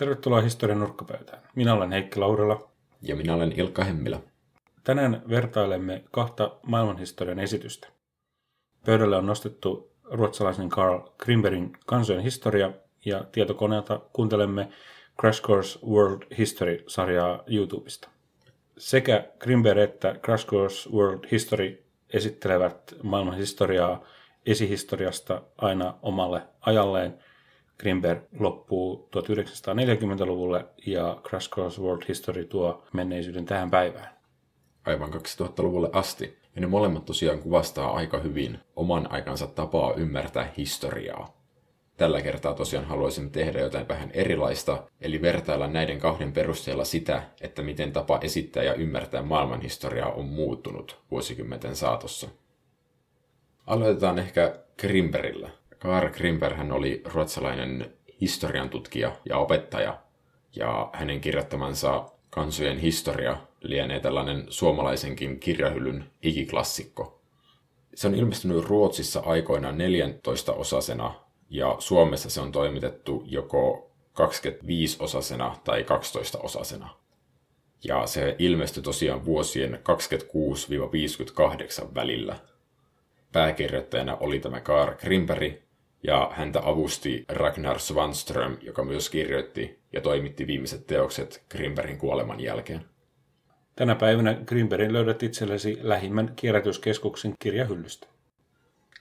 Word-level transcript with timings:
Tervetuloa 0.00 0.40
historian 0.40 0.80
nurkkapöytään. 0.80 1.42
Minä 1.54 1.74
olen 1.74 1.92
Heikki 1.92 2.20
Laurila. 2.20 2.70
Ja 3.02 3.16
minä 3.16 3.34
olen 3.34 3.52
Ilkka 3.52 3.84
Hemmilä. 3.84 4.20
Tänään 4.84 5.22
vertailemme 5.28 6.04
kahta 6.10 6.56
maailmanhistorian 6.66 7.38
esitystä. 7.38 7.88
Pöydälle 8.86 9.16
on 9.16 9.26
nostettu 9.26 9.92
ruotsalaisen 10.04 10.68
Carl 10.68 11.00
Grimbergin 11.18 11.72
kansojen 11.86 12.22
historia 12.22 12.72
ja 13.04 13.24
tietokoneelta 13.32 14.00
kuuntelemme 14.12 14.68
Crash 15.20 15.42
Course 15.42 15.78
World 15.86 16.22
History-sarjaa 16.38 17.42
YouTubesta. 17.46 18.08
Sekä 18.78 19.28
Grimberg 19.38 19.78
että 19.78 20.14
Crash 20.24 20.46
Course 20.46 20.90
World 20.90 21.24
History 21.32 21.84
esittelevät 22.12 22.94
maailman 23.02 23.36
historiaa 23.36 24.04
esihistoriasta 24.46 25.42
aina 25.58 25.94
omalle 26.02 26.42
ajalleen. 26.60 27.18
Grimberg 27.80 28.22
loppuu 28.38 29.08
1940-luvulle 29.16 30.64
ja 30.86 31.20
Crash 31.28 31.50
Course 31.50 31.82
World 31.82 32.02
History 32.08 32.44
tuo 32.44 32.84
menneisyyden 32.92 33.44
tähän 33.44 33.70
päivään. 33.70 34.08
Aivan 34.86 35.12
2000-luvulle 35.12 35.90
asti. 35.92 36.38
Ja 36.54 36.60
ne 36.60 36.66
molemmat 36.66 37.04
tosiaan 37.04 37.38
kuvastaa 37.38 37.92
aika 37.92 38.18
hyvin 38.18 38.58
oman 38.76 39.12
aikansa 39.12 39.46
tapaa 39.46 39.94
ymmärtää 39.94 40.52
historiaa. 40.56 41.40
Tällä 41.96 42.22
kertaa 42.22 42.54
tosiaan 42.54 42.86
haluaisimme 42.86 43.30
tehdä 43.30 43.60
jotain 43.60 43.88
vähän 43.88 44.10
erilaista, 44.10 44.82
eli 45.00 45.22
vertailla 45.22 45.66
näiden 45.66 45.98
kahden 45.98 46.32
perusteella 46.32 46.84
sitä, 46.84 47.22
että 47.40 47.62
miten 47.62 47.92
tapa 47.92 48.18
esittää 48.22 48.62
ja 48.62 48.74
ymmärtää 48.74 49.22
maailmanhistoriaa 49.22 50.12
on 50.12 50.24
muuttunut 50.24 50.98
vuosikymmenten 51.10 51.76
saatossa. 51.76 52.28
Aloitetaan 53.66 54.18
ehkä 54.18 54.58
Grimberillä. 54.78 55.59
Karl 55.80 56.08
Grimberg 56.08 56.56
hän 56.56 56.72
oli 56.72 57.02
ruotsalainen 57.04 57.92
historian 58.20 58.70
tutkija 58.70 59.16
ja 59.24 59.38
opettaja, 59.38 59.98
ja 60.56 60.90
hänen 60.92 61.20
kirjoittamansa 61.20 62.10
kansojen 62.30 62.78
historia 62.78 63.36
lienee 63.60 64.00
tällainen 64.00 64.46
suomalaisenkin 64.48 65.40
kirjahyllyn 65.40 66.04
ikiklassikko. 66.22 67.20
Se 67.94 68.06
on 68.06 68.14
ilmestynyt 68.14 68.64
Ruotsissa 68.64 69.22
aikoinaan 69.26 69.78
14 69.78 70.52
osasena 70.52 71.14
ja 71.50 71.76
Suomessa 71.78 72.30
se 72.30 72.40
on 72.40 72.52
toimitettu 72.52 73.22
joko 73.26 73.90
25-osasena 74.14 75.56
tai 75.64 75.82
12-osasena. 75.82 76.88
Ja 77.84 78.06
se 78.06 78.36
ilmestyi 78.38 78.82
tosiaan 78.82 79.24
vuosien 79.24 79.80
26-58 81.82 81.94
välillä. 81.94 82.36
Pääkirjoittajana 83.32 84.16
oli 84.16 84.40
tämä 84.40 84.60
Karl 84.60 84.94
Grimberg, 84.94 85.54
ja 86.02 86.30
häntä 86.34 86.60
avusti 86.64 87.24
Ragnar 87.28 87.78
Svanström, 87.78 88.56
joka 88.60 88.84
myös 88.84 89.10
kirjoitti 89.10 89.78
ja 89.92 90.00
toimitti 90.00 90.46
viimeiset 90.46 90.86
teokset 90.86 91.44
Grimbergin 91.50 91.98
kuoleman 91.98 92.40
jälkeen. 92.40 92.84
Tänä 93.76 93.94
päivänä 93.94 94.34
Grimbergin 94.46 94.92
löydät 94.92 95.22
itsellesi 95.22 95.78
lähimmän 95.82 96.32
kierrätyskeskuksen 96.36 97.34
kirjahyllystä. 97.38 98.06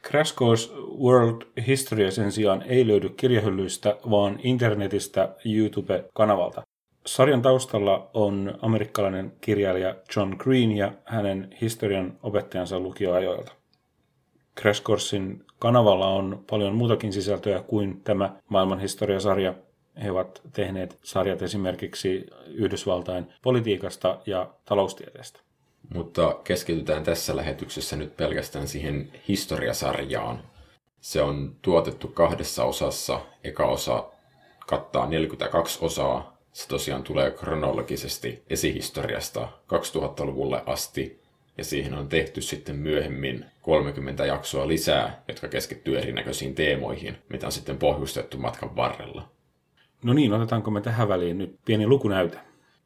Crash 0.08 0.36
Course 0.36 0.70
World 1.04 1.42
History 1.68 2.12
sen 2.12 2.32
sijaan 2.32 2.62
ei 2.62 2.88
löydy 2.88 3.10
kirjahyllyistä, 3.10 3.98
vaan 4.10 4.40
internetistä 4.44 5.36
YouTube-kanavalta. 5.46 6.62
Sarjan 7.06 7.42
taustalla 7.42 8.10
on 8.14 8.58
amerikkalainen 8.62 9.34
kirjailija 9.42 9.96
John 10.16 10.36
Green 10.38 10.72
ja 10.72 10.92
hänen 11.06 11.56
historian 11.62 12.18
opettajansa 12.24 12.80
lukioajoilta. 12.80 13.52
Crash 14.62 14.84
Coursein 14.84 15.46
kanavalla 15.60 16.08
on 16.08 16.44
paljon 16.50 16.76
muutakin 16.76 17.14
sisältöä 17.14 17.62
kuin 17.62 18.02
tämä 18.04 18.36
maailmanhistoriasarja. 18.50 19.54
He 20.04 20.12
ovat 20.12 20.42
tehneet 20.54 21.00
sarjat 21.04 21.42
esimerkiksi 21.42 22.26
Yhdysvaltain 22.48 23.28
politiikasta 23.42 24.20
ja 24.26 24.50
taloustieteestä. 24.66 25.40
Mutta 25.94 26.40
keskitytään 26.44 27.04
tässä 27.04 27.36
lähetyksessä 27.36 27.96
nyt 27.96 28.18
pelkästään 28.18 28.68
siihen 28.68 29.12
historiasarjaan. 29.28 30.44
Se 31.02 31.22
on 31.22 31.56
tuotettu 31.62 32.08
kahdessa 32.08 32.64
osassa. 32.64 33.20
Eka 33.44 33.66
osa 33.66 34.04
kattaa 34.68 35.08
42 35.08 35.80
osaa. 35.82 36.38
Se 36.54 36.68
tosiaan 36.68 37.04
tulee 37.04 37.32
kronologisesti 37.32 38.44
esihistoriasta 38.50 39.48
2000-luvulle 39.74 40.64
asti. 40.66 41.19
Ja 41.60 41.66
siihen 41.66 41.94
on 41.94 42.10
tehty 42.10 42.42
sitten 42.42 42.76
myöhemmin 42.76 43.46
30 43.62 44.26
jaksoa 44.26 44.68
lisää, 44.68 45.24
jotka 45.28 45.48
keskittyy 45.48 45.98
erinäköisiin 45.98 46.56
teemoihin, 46.56 47.18
mitä 47.30 47.46
on 47.46 47.52
sitten 47.52 47.78
pohjustettu 47.78 48.38
matkan 48.38 48.76
varrella. 48.76 49.32
No 50.04 50.14
niin, 50.14 50.34
otetaanko 50.34 50.72
me 50.72 50.82
tähän 50.82 51.10
väliin 51.10 51.38
nyt 51.38 51.60
pieni 51.66 51.88
lukunäytä? 51.88 52.40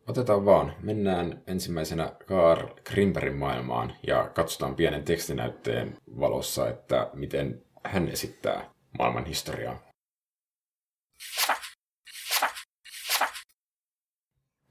Otetaan 0.08 0.46
vaan. 0.46 0.76
Mennään 0.82 1.44
ensimmäisenä 1.48 2.12
Karl 2.26 2.68
Grimbergin 2.84 3.36
maailmaan 3.36 3.94
ja 4.08 4.32
katsotaan 4.34 4.76
pienen 4.76 5.04
tekstinäytteen 5.04 5.98
valossa, 6.20 6.70
että 6.70 7.10
miten 7.14 7.62
hän 7.84 8.10
esittää 8.10 8.70
maailman 8.98 9.26
historiaa. 9.26 9.84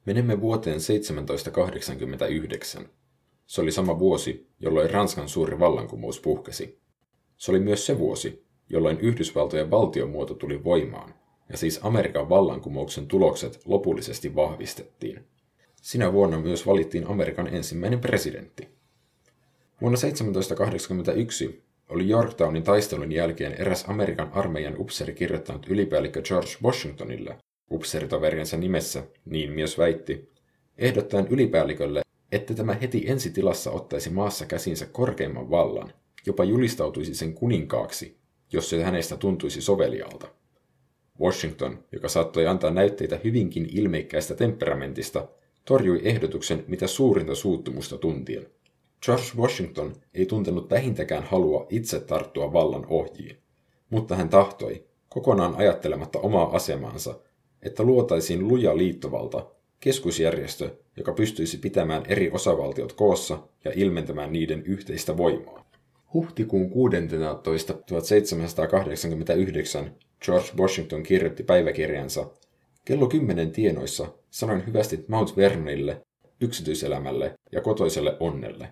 Menemme 0.07 0.41
vuoteen 0.41 0.79
1789. 0.87 3.02
Se 3.53 3.61
oli 3.61 3.73
sama 3.73 3.99
vuosi, 3.99 4.47
jolloin 4.61 4.91
Ranskan 4.91 5.29
suuri 5.29 5.59
vallankumous 5.59 6.21
puhkesi. 6.21 6.79
Se 7.37 7.51
oli 7.51 7.61
myös 7.61 7.87
se 7.87 7.99
vuosi, 7.99 8.45
jolloin 8.69 9.01
Yhdysvaltojen 9.01 9.71
valtiomuoto 9.71 10.35
tuli 10.35 10.65
voimaan 10.65 11.15
ja 11.49 11.57
siis 11.57 11.81
Amerikan 11.83 12.29
vallankumouksen 12.29 13.07
tulokset 13.07 13.61
lopullisesti 13.65 14.35
vahvistettiin. 14.35 15.25
Sinä 15.83 16.12
vuonna 16.12 16.41
myös 16.41 16.67
valittiin 16.67 17.07
Amerikan 17.07 17.47
ensimmäinen 17.47 18.01
presidentti. 18.01 18.69
Vuonna 19.81 19.99
1781 19.99 21.62
oli 21.89 22.11
Yorktownin 22.11 22.62
taistelun 22.62 23.12
jälkeen 23.12 23.53
eräs 23.53 23.85
Amerikan 23.89 24.33
armeijan 24.33 24.81
upseri 24.81 25.15
kirjoittanut 25.15 25.67
ylipäällikkö 25.69 26.23
George 26.23 26.51
Washingtonille, 26.62 27.39
upseritoveriensa 27.71 28.57
nimessä, 28.57 29.03
niin 29.25 29.53
myös 29.53 29.79
väitti, 29.79 30.29
ehdottaen 30.79 31.27
ylipäällikölle, 31.27 32.02
että 32.32 32.54
tämä 32.54 32.75
heti 32.75 33.04
ensitilassa 33.06 33.70
ottaisi 33.70 34.10
maassa 34.10 34.47
käsinsä 34.47 34.87
korkeimman 34.87 35.50
vallan, 35.50 35.93
jopa 36.26 36.44
julistautuisi 36.44 37.15
sen 37.15 37.34
kuninkaaksi, 37.34 38.16
jos 38.53 38.70
se 38.70 38.82
hänestä 38.82 39.16
tuntuisi 39.16 39.60
sovelialta. 39.60 40.28
Washington, 41.20 41.84
joka 41.93 42.09
saattoi 42.09 42.47
antaa 42.47 42.70
näytteitä 42.70 43.20
hyvinkin 43.25 43.69
ilmeikkäistä 43.72 44.34
temperamentista, 44.34 45.28
torjui 45.65 46.00
ehdotuksen 46.04 46.65
mitä 46.69 46.87
suurinta 46.87 47.34
suuttumusta 47.34 47.98
tuntien. 47.98 48.47
George 49.04 49.25
Washington 49.37 49.97
ei 50.14 50.26
tuntenut 50.26 50.70
vähintäkään 50.70 51.22
halua 51.22 51.66
itse 51.70 52.00
tarttua 52.00 52.53
vallan 52.53 52.87
ohjiin, 52.87 53.37
mutta 53.91 54.16
hän 54.16 54.28
tahtoi, 54.28 54.84
kokonaan 55.09 55.54
ajattelematta 55.54 56.19
omaa 56.19 56.56
asemaansa, 56.56 57.20
että 57.62 57.82
luotaisiin 57.82 58.49
luja 58.49 58.76
liittovalta, 58.76 59.47
keskusjärjestö, 59.82 60.70
joka 60.97 61.12
pystyisi 61.12 61.59
pitämään 61.59 62.03
eri 62.09 62.31
osavaltiot 62.31 62.93
koossa 62.93 63.38
ja 63.65 63.72
ilmentämään 63.75 64.32
niiden 64.32 64.62
yhteistä 64.62 65.16
voimaa. 65.16 65.70
Huhtikuun 66.15 66.70
16. 66.70 67.75
1789 67.87 69.97
George 70.25 70.48
Washington 70.56 71.03
kirjoitti 71.03 71.43
päiväkirjansa 71.43 72.31
Kello 72.84 73.06
kymmenen 73.06 73.50
tienoissa 73.50 74.09
sanoin 74.31 74.66
hyvästi 74.66 75.04
Mount 75.09 75.37
Vernonille, 75.37 76.03
yksityiselämälle 76.41 77.34
ja 77.53 77.60
kotoiselle 77.60 78.16
onnelle. 78.20 78.69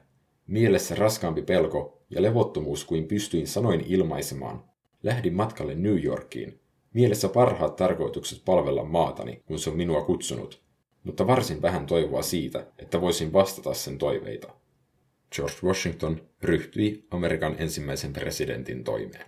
Mielessä 0.46 0.94
raskaampi 0.94 1.42
pelko 1.42 2.02
ja 2.10 2.22
levottomuus 2.22 2.84
kuin 2.84 3.08
pystyin 3.08 3.46
sanoin 3.46 3.84
ilmaisemaan. 3.86 4.64
Lähdin 5.02 5.34
matkalle 5.34 5.74
New 5.74 6.04
Yorkiin. 6.04 6.60
Mielessä 6.92 7.28
parhaat 7.28 7.76
tarkoitukset 7.76 8.42
palvella 8.44 8.84
maatani, 8.84 9.42
kun 9.46 9.58
se 9.58 9.70
on 9.70 9.76
minua 9.76 10.02
kutsunut, 10.02 10.69
mutta 11.04 11.26
varsin 11.26 11.62
vähän 11.62 11.86
toivoa 11.86 12.22
siitä, 12.22 12.66
että 12.78 13.00
voisin 13.00 13.32
vastata 13.32 13.74
sen 13.74 13.98
toiveita. 13.98 14.48
George 15.34 15.56
Washington 15.64 16.20
ryhtyi 16.42 17.06
Amerikan 17.10 17.56
ensimmäisen 17.58 18.12
presidentin 18.12 18.84
toimeen. 18.84 19.26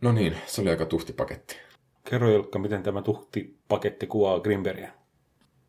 No 0.00 0.12
niin, 0.12 0.36
se 0.46 0.60
oli 0.60 0.70
aika 0.70 0.86
tuhti 0.86 1.12
paketti. 1.12 1.56
Kerro 2.10 2.32
Ilkka, 2.32 2.58
miten 2.58 2.82
tämä 2.82 3.02
tuhti 3.02 3.56
paketti 3.68 4.06
kuvaa 4.06 4.40
Grimbergia? 4.40 4.92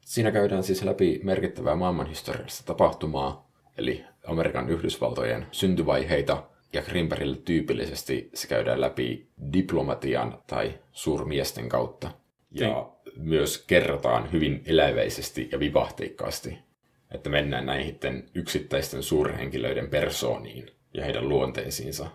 Siinä 0.06 0.32
käydään 0.32 0.64
siis 0.64 0.84
läpi 0.84 1.20
merkittävää 1.24 1.76
maailmanhistoriallista 1.76 2.64
tapahtumaa, 2.64 3.52
eli 3.78 4.06
Amerikan 4.28 4.70
Yhdysvaltojen 4.70 5.48
syntyvaiheita, 5.52 6.44
ja 6.74 6.82
Grimbergille 6.82 7.38
tyypillisesti 7.38 8.30
se 8.34 8.48
käydään 8.48 8.82
läpi 8.82 9.30
diplomatian 9.54 10.44
tai 10.48 10.80
suurmiesten 10.92 11.70
kautta. 11.70 12.12
Ja 12.52 12.68
Ei. 12.68 12.74
Myös 13.18 13.64
kerrotaan 13.68 14.32
hyvin 14.32 14.64
eläväisesti 14.66 15.50
ja 15.52 15.60
vivahteikkaasti, 15.60 16.58
että 17.12 17.30
mennään 17.30 17.66
näihin 17.66 18.00
yksittäisten 18.36 19.04
suurhenkilöiden 19.04 19.90
persooniin 19.90 20.72
ja 20.94 21.06
heidän 21.06 21.30
luonteisiinsa. 21.30 22.08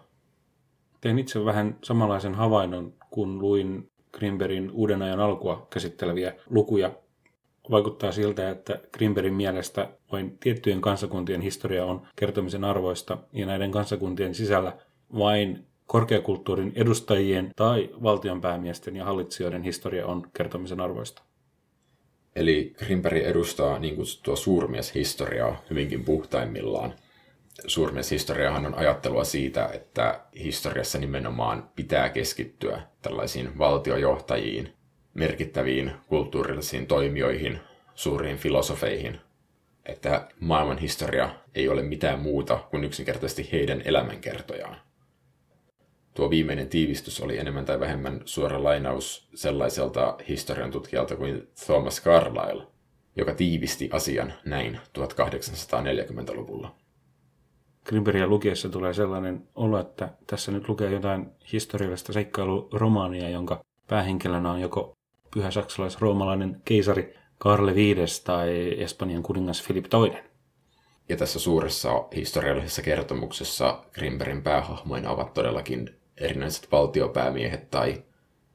Tein 1.00 1.18
itse 1.18 1.44
vähän 1.44 1.78
samanlaisen 1.82 2.34
havainnon, 2.34 2.94
kun 3.10 3.38
luin 3.38 3.90
Grimbergin 4.12 4.70
uuden 4.70 5.02
ajan 5.02 5.20
alkua 5.20 5.66
käsitteleviä 5.70 6.34
lukuja. 6.50 6.92
Vaikuttaa 7.70 8.12
siltä, 8.12 8.50
että 8.50 8.80
Grimbergin 8.92 9.34
mielestä 9.34 9.88
vain 10.12 10.38
tiettyjen 10.38 10.80
kansakuntien 10.80 11.40
historia 11.40 11.84
on 11.84 12.06
kertomisen 12.16 12.64
arvoista 12.64 13.18
ja 13.32 13.46
näiden 13.46 13.70
kansakuntien 13.70 14.34
sisällä 14.34 14.76
vain 15.18 15.66
korkeakulttuurin 15.86 16.72
edustajien 16.74 17.50
tai 17.56 17.90
valtionpäämiesten 18.02 18.96
ja 18.96 19.04
hallitsijoiden 19.04 19.62
historia 19.62 20.06
on 20.06 20.26
kertomisen 20.36 20.80
arvoista. 20.80 21.22
Eli 22.36 22.74
Grimberg 22.78 23.16
edustaa 23.16 23.78
niin 23.78 23.96
kutsuttua 23.96 24.36
suurmieshistoriaa 24.36 25.62
hyvinkin 25.70 26.04
puhtaimmillaan. 26.04 26.94
Suurmieshistoriahan 27.66 28.66
on 28.66 28.74
ajattelua 28.74 29.24
siitä, 29.24 29.70
että 29.72 30.20
historiassa 30.38 30.98
nimenomaan 30.98 31.70
pitää 31.76 32.08
keskittyä 32.08 32.82
tällaisiin 33.02 33.58
valtiojohtajiin, 33.58 34.72
merkittäviin 35.14 35.92
kulttuurillisiin 36.06 36.86
toimijoihin, 36.86 37.60
suuriin 37.94 38.36
filosofeihin, 38.36 39.20
että 39.86 40.28
maailman 40.40 40.78
historia 40.78 41.34
ei 41.54 41.68
ole 41.68 41.82
mitään 41.82 42.20
muuta 42.20 42.56
kuin 42.70 42.84
yksinkertaisesti 42.84 43.48
heidän 43.52 43.82
elämänkertojaan. 43.84 44.76
Tuo 46.14 46.30
viimeinen 46.30 46.68
tiivistys 46.68 47.20
oli 47.20 47.38
enemmän 47.38 47.64
tai 47.64 47.80
vähemmän 47.80 48.22
suora 48.24 48.62
lainaus 48.62 49.28
sellaiselta 49.34 50.16
historian 50.28 50.70
tutkijalta 50.70 51.16
kuin 51.16 51.48
Thomas 51.66 52.02
Carlyle, 52.02 52.66
joka 53.16 53.34
tiivisti 53.34 53.88
asian 53.92 54.32
näin 54.44 54.80
1840-luvulla. 54.98 56.74
Grimbergia 57.84 58.26
lukiessa 58.26 58.68
tulee 58.68 58.94
sellainen 58.94 59.48
olo, 59.54 59.80
että 59.80 60.08
tässä 60.26 60.52
nyt 60.52 60.68
lukee 60.68 60.90
jotain 60.90 61.26
historiallista 61.52 62.12
seikkailuromaania, 62.12 63.28
jonka 63.28 63.64
päähenkilönä 63.86 64.50
on 64.50 64.60
joko 64.60 64.96
pyhä 65.34 65.50
saksalais-roomalainen 65.50 66.62
keisari 66.64 67.14
Karle 67.38 67.74
V 67.74 67.94
tai 68.24 68.82
Espanjan 68.82 69.22
kuningas 69.22 69.62
Filip 69.62 69.84
II. 69.94 70.22
Ja 71.08 71.16
tässä 71.16 71.38
suuressa 71.38 71.90
historiallisessa 72.16 72.82
kertomuksessa 72.82 73.84
Grimbergin 73.92 74.42
päähahmoina 74.42 75.10
ovat 75.10 75.34
todellakin 75.34 76.03
erinäiset 76.16 76.72
valtiopäämiehet 76.72 77.70
tai 77.70 78.02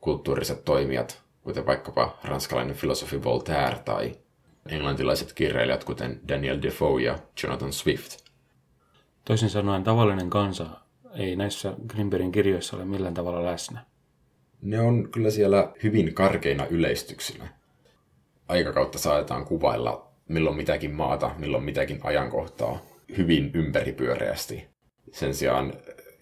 kulttuuriset 0.02 0.66
toimijat, 0.66 1.22
kuten 1.44 1.66
vaikkapa 1.66 2.18
ranskalainen 2.24 2.76
filosofi 2.76 3.24
Voltaire 3.24 3.80
tai 3.86 4.16
englantilaiset 4.70 5.34
kirjailijat, 5.34 5.84
kuten 5.84 6.20
Daniel 6.28 6.62
Defoe 6.62 7.02
ja 7.02 7.20
Jonathan 7.44 7.74
Swift. 7.74 8.18
Toisin 9.26 9.50
sanoen 9.50 9.84
tavallinen 9.84 10.30
kansa 10.30 10.66
ei 11.16 11.36
näissä 11.36 11.74
Grimbergin 11.88 12.32
kirjoissa 12.32 12.78
ole 12.78 12.86
millään 12.86 13.14
tavalla 13.14 13.46
läsnä. 13.46 13.86
Ne 14.62 14.80
on 14.80 15.12
kyllä 15.12 15.30
siellä 15.30 15.72
hyvin 15.84 16.14
karkeina 16.14 16.66
yleistyksinä. 16.66 17.48
Aikakautta 18.48 19.00
saatetaan 19.00 19.46
kuvailla 19.46 20.10
milloin 20.28 20.56
mitäkin 20.56 20.92
maata, 20.92 21.32
milloin 21.38 21.64
mitäkin 21.64 22.00
ajankohtaa 22.04 22.80
hyvin 23.18 23.52
ympäripyöreästi. 23.54 24.68
Sen 25.12 25.34
sijaan 25.34 25.74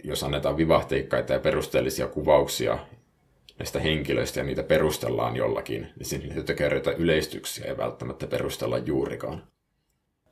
jos 0.03 0.23
annetaan 0.23 0.57
vivahteikkaita 0.57 1.33
ja 1.33 1.39
perusteellisia 1.39 2.07
kuvauksia 2.07 2.79
näistä 3.59 3.79
henkilöistä 3.79 4.39
ja 4.39 4.43
niitä 4.43 4.63
perustellaan 4.63 5.35
jollakin, 5.35 5.81
niin 5.81 6.05
sinne 6.05 6.53
kerrotaan 6.55 6.95
yleistyksiä 6.95 7.65
ei 7.65 7.77
välttämättä 7.77 8.27
perustella 8.27 8.77
juurikaan. 8.77 9.43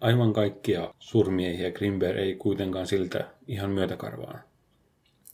Aivan 0.01 0.33
kaikkia 0.33 0.94
surmiehiä 1.00 1.71
Grimberg 1.71 2.17
ei 2.17 2.35
kuitenkaan 2.35 2.88
siltä 2.88 3.25
ihan 3.47 3.69
myötäkarvaan. 3.69 4.39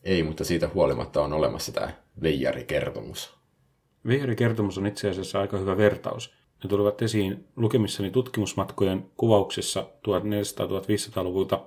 Ei, 0.03 0.23
mutta 0.23 0.43
siitä 0.43 0.69
huolimatta 0.73 1.21
on 1.21 1.33
olemassa 1.33 1.71
tämä 1.71 1.91
Veijari-kertomus. 2.21 3.33
Veijari-kertomus 4.07 4.77
on 4.77 4.87
itse 4.87 5.09
asiassa 5.09 5.39
aika 5.39 5.57
hyvä 5.57 5.77
vertaus. 5.77 6.33
Ne 6.63 6.69
tulivat 6.69 7.01
esiin 7.01 7.47
lukemissani 7.55 8.11
tutkimusmatkojen 8.11 9.05
kuvauksissa 9.17 9.81
1400-1500-luvulta 9.81 11.59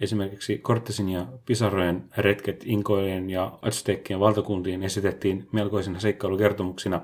Esimerkiksi 0.00 0.58
Cortesin 0.58 1.08
ja 1.08 1.26
Pisarrojen 1.46 2.04
retket 2.16 2.62
Inkojen 2.66 3.30
ja 3.30 3.58
Aztekkien 3.62 4.20
valtakuntiin 4.20 4.82
esitettiin 4.82 5.48
melkoisina 5.52 6.00
seikkailukertomuksina, 6.00 7.00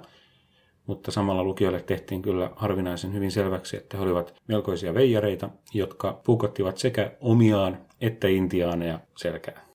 mutta 0.86 1.10
samalla 1.10 1.44
lukijoille 1.44 1.80
tehtiin 1.80 2.22
kyllä 2.22 2.50
harvinaisen 2.56 3.14
hyvin 3.14 3.30
selväksi, 3.30 3.76
että 3.76 3.96
he 3.96 4.02
olivat 4.02 4.34
melkoisia 4.48 4.94
veijareita, 4.94 5.50
jotka 5.74 6.20
puukottivat 6.24 6.78
sekä 6.78 7.12
omiaan 7.20 7.86
että 8.00 8.28
intiaaneja 8.28 9.00
selkää. 9.16 9.68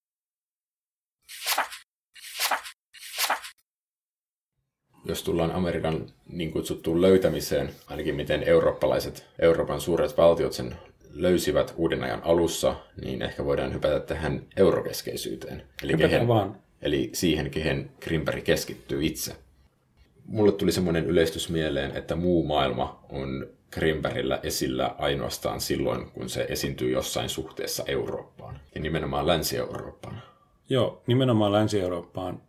Jos 5.06 5.24
tullaan 5.24 5.52
Amerikan 5.52 6.10
niin 6.28 6.52
kutsuttuun 6.52 7.02
löytämiseen, 7.02 7.70
ainakin 7.88 8.16
miten 8.16 8.44
eurooppalaiset, 8.44 9.28
Euroopan 9.40 9.82
suuret 9.82 10.18
valtiot 10.18 10.54
sen 10.54 10.76
löysivät 11.14 11.74
uuden 11.78 12.04
ajan 12.04 12.22
alussa, 12.24 12.76
niin 13.02 13.22
ehkä 13.22 13.46
voidaan 13.46 13.74
hypätä 13.74 14.00
tähän 14.00 14.46
eurokeskeisyyteen. 14.58 15.64
Eli, 15.84 15.98
kehen, 15.98 16.28
vaan. 16.28 16.58
eli 16.82 17.10
siihen, 17.14 17.52
kehen 17.52 17.92
Grimberg 18.02 18.44
keskittyy 18.44 19.06
itse. 19.06 19.36
Mulle 20.26 20.52
tuli 20.52 20.72
semmoinen 20.72 21.06
yleistys 21.06 21.50
mieleen, 21.50 21.98
että 21.98 22.16
muu 22.16 22.46
maailma 22.46 23.06
on 23.10 23.48
Grimbergillä 23.72 24.40
esillä 24.44 24.96
ainoastaan 24.98 25.62
silloin, 25.62 26.12
kun 26.12 26.30
se 26.30 26.46
esiintyy 26.50 26.92
jossain 26.92 27.30
suhteessa 27.30 27.84
Eurooppaan. 27.88 28.60
Ja 28.76 28.82
nimenomaan 28.82 29.28
Länsi-Eurooppaan. 29.28 30.22
Joo, 30.70 31.02
nimenomaan 31.08 31.52
Länsi-Eurooppaan. 31.52 32.42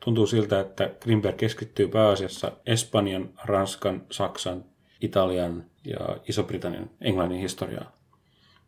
Tuntuu 0.00 0.26
siltä, 0.26 0.60
että 0.60 0.90
Grimberg 1.00 1.36
keskittyy 1.36 1.88
pääasiassa 1.88 2.52
Espanjan, 2.66 3.30
Ranskan, 3.44 4.02
Saksan, 4.10 4.64
Italian 5.00 5.64
ja 5.84 5.98
Iso-Britannian, 6.28 6.90
Englannin 7.00 7.40
historiaan 7.40 7.96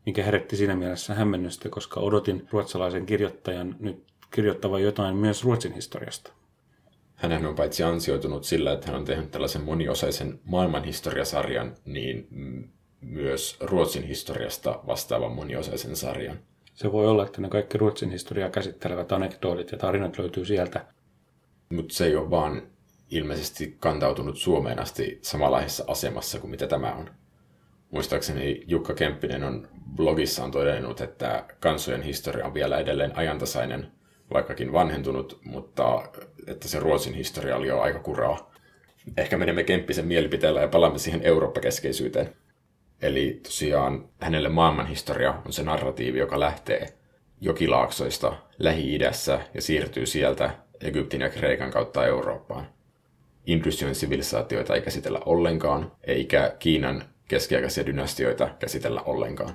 mikä 0.08 0.22
herätti 0.22 0.56
siinä 0.56 0.76
mielessä 0.76 1.14
hämmennystä, 1.14 1.68
koska 1.68 2.00
odotin 2.00 2.48
ruotsalaisen 2.50 3.06
kirjoittajan 3.06 3.76
nyt 3.80 4.04
kirjoittavan 4.30 4.82
jotain 4.82 5.16
myös 5.16 5.44
Ruotsin 5.44 5.72
historiasta. 5.72 6.32
Hän 7.14 7.46
on 7.46 7.54
paitsi 7.54 7.82
ansioitunut 7.82 8.44
sillä, 8.44 8.72
että 8.72 8.86
hän 8.86 8.96
on 8.96 9.04
tehnyt 9.04 9.30
tällaisen 9.30 9.62
moniosaisen 9.62 10.40
maailmanhistoriasarjan, 10.44 11.74
niin 11.84 12.28
myös 13.00 13.56
Ruotsin 13.60 14.02
historiasta 14.02 14.80
vastaavan 14.86 15.32
moniosaisen 15.32 15.96
sarjan. 15.96 16.38
Se 16.74 16.92
voi 16.92 17.06
olla, 17.06 17.26
että 17.26 17.40
ne 17.40 17.48
kaikki 17.48 17.78
Ruotsin 17.78 18.10
historiaa 18.10 18.50
käsittelevät 18.50 19.12
anekdootit 19.12 19.72
ja 19.72 19.78
tarinat 19.78 20.18
löytyy 20.18 20.44
sieltä. 20.44 20.86
Mutta 21.72 21.94
se 21.94 22.06
ei 22.06 22.16
ole 22.16 22.30
vaan 22.30 22.62
ilmeisesti 23.10 23.76
kantautunut 23.80 24.38
Suomeen 24.38 24.78
asti 24.78 25.18
samanlaisessa 25.22 25.84
asemassa 25.86 26.40
kuin 26.40 26.50
mitä 26.50 26.66
tämä 26.66 26.92
on. 26.92 27.10
Muistaakseni 27.90 28.64
Jukka 28.66 28.94
Kemppinen 28.94 29.44
on 29.44 29.68
blogissaan 29.96 30.50
todennut, 30.50 31.00
että 31.00 31.44
kansojen 31.60 32.02
historia 32.02 32.46
on 32.46 32.54
vielä 32.54 32.78
edelleen 32.78 33.16
ajantasainen, 33.16 33.92
vaikkakin 34.32 34.72
vanhentunut, 34.72 35.40
mutta 35.44 36.08
että 36.46 36.68
se 36.68 36.80
Ruotsin 36.80 37.14
historia 37.14 37.56
oli 37.56 37.68
jo 37.68 37.80
aika 37.80 37.98
kuraa. 37.98 38.52
Ehkä 39.16 39.38
menemme 39.38 39.64
Kemppisen 39.64 40.06
mielipiteellä 40.06 40.60
ja 40.60 40.68
palaamme 40.68 40.98
siihen 40.98 41.22
Eurooppa-keskeisyyteen. 41.22 42.36
Eli 43.02 43.40
tosiaan 43.42 44.08
hänelle 44.20 44.48
maailmanhistoria 44.48 45.42
on 45.46 45.52
se 45.52 45.62
narratiivi, 45.62 46.18
joka 46.18 46.40
lähtee 46.40 46.86
jokilaaksoista 47.40 48.36
Lähi-idässä 48.58 49.40
ja 49.54 49.62
siirtyy 49.62 50.06
sieltä 50.06 50.50
Egyptin 50.80 51.20
ja 51.20 51.30
Kreikan 51.30 51.70
kautta 51.70 52.06
Eurooppaan. 52.06 52.68
Industioin 53.46 53.94
sivilisaatioita 53.94 54.74
ei 54.74 54.80
käsitellä 54.80 55.20
ollenkaan, 55.26 55.92
eikä 56.04 56.56
Kiinan 56.58 57.04
keskiaikaisia 57.28 57.86
dynastioita 57.86 58.48
käsitellä 58.58 59.02
ollenkaan. 59.02 59.54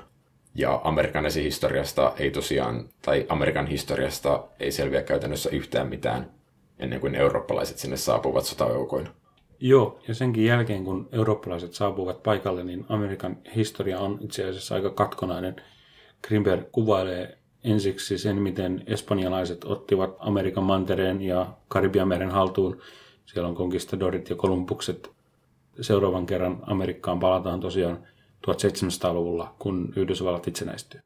Ja 0.56 0.82
Amerikan 0.84 1.26
esihistoriasta 1.26 2.14
ei 2.18 2.32
tosiaan, 2.32 2.90
tai 3.02 3.26
Amerikan 3.30 3.68
historiasta 3.68 4.44
ei 4.60 4.72
selviä 4.72 5.02
käytännössä 5.02 5.50
yhtään 5.50 5.90
mitään 5.90 6.32
ennen 6.80 7.02
kuin 7.02 7.16
eurooppalaiset 7.16 7.78
sinne 7.78 7.98
saapuvat 7.98 8.46
sotajoukoin. 8.46 9.10
Joo, 9.60 10.00
ja 10.08 10.14
senkin 10.14 10.46
jälkeen 10.46 10.84
kun 10.84 11.10
eurooppalaiset 11.12 11.74
saapuvat 11.74 12.24
paikalle, 12.24 12.64
niin 12.64 12.86
Amerikan 12.90 13.38
historia 13.56 14.00
on 14.00 14.18
itse 14.22 14.46
asiassa 14.50 14.76
aika 14.76 14.90
katkonainen. 14.90 15.56
Grimberg 16.28 16.72
kuvailee 16.72 17.38
ensiksi 17.64 18.18
sen, 18.18 18.42
miten 18.42 18.84
espanjalaiset 18.88 19.64
ottivat 19.64 20.16
Amerikan 20.20 20.64
mantereen 20.64 21.22
ja 21.22 21.48
Karibianmeren 21.68 22.32
haltuun. 22.32 22.82
Siellä 23.26 23.50
on 23.50 23.56
konkistadorit 23.56 24.30
ja 24.30 24.36
kolumbukset 24.36 25.13
seuraavan 25.82 26.26
kerran 26.26 26.60
Amerikkaan 26.62 27.20
palataan 27.20 27.60
tosiaan 27.60 28.08
1700-luvulla, 28.48 29.56
kun 29.60 29.94
Yhdysvallat 29.96 30.48
itsenäistyy. 30.48 31.02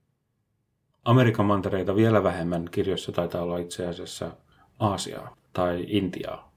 Amerikan 1.05 1.45
mantereita 1.45 1.95
vielä 1.95 2.24
vähemmän 2.24 2.67
kirjoissa 2.71 3.12
taitaa 3.12 3.41
olla 3.41 3.57
itse 3.57 3.88
asiassa 3.88 4.31
Aasiaa 4.79 5.38
tai 5.53 5.86
Intiaa. 5.88 6.51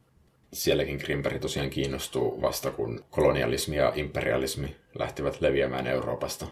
Sielläkin 0.52 0.96
Grimberg 0.96 1.40
tosiaan 1.40 1.70
kiinnostuu 1.70 2.42
vasta, 2.42 2.70
kun 2.70 3.04
kolonialismi 3.10 3.76
ja 3.76 3.92
imperialismi 3.94 4.76
lähtivät 4.98 5.40
leviämään 5.40 5.86
Euroopasta. 5.86 6.46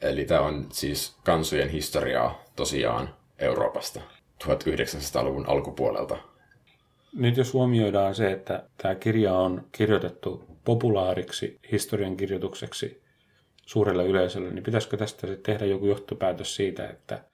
Eli 0.00 0.24
tämä 0.24 0.40
on 0.40 0.66
siis 0.72 1.16
kansojen 1.24 1.68
historiaa 1.68 2.42
tosiaan 2.56 3.14
Euroopasta 3.38 4.00
1900-luvun 4.44 5.48
alkupuolelta 5.48 6.16
Nyt 7.14 7.36
jos 7.36 7.52
huomioidaan 7.52 8.14
se, 8.14 8.32
että 8.32 8.62
tämä 8.76 8.94
kirja 8.94 9.34
on 9.34 9.66
kirjoitettu 9.72 10.44
populaariksi 10.64 11.58
historian 11.72 12.16
kirjoitukseksi 12.16 13.02
suurelle 13.66 14.06
yleisölle, 14.06 14.50
niin 14.50 14.64
pitäisikö 14.64 14.96
tästä 14.96 15.26
sitten 15.26 15.42
tehdä 15.42 15.64
joku 15.64 15.86
johtopäätös 15.86 16.56
siitä, 16.56 16.88
että 16.88 17.24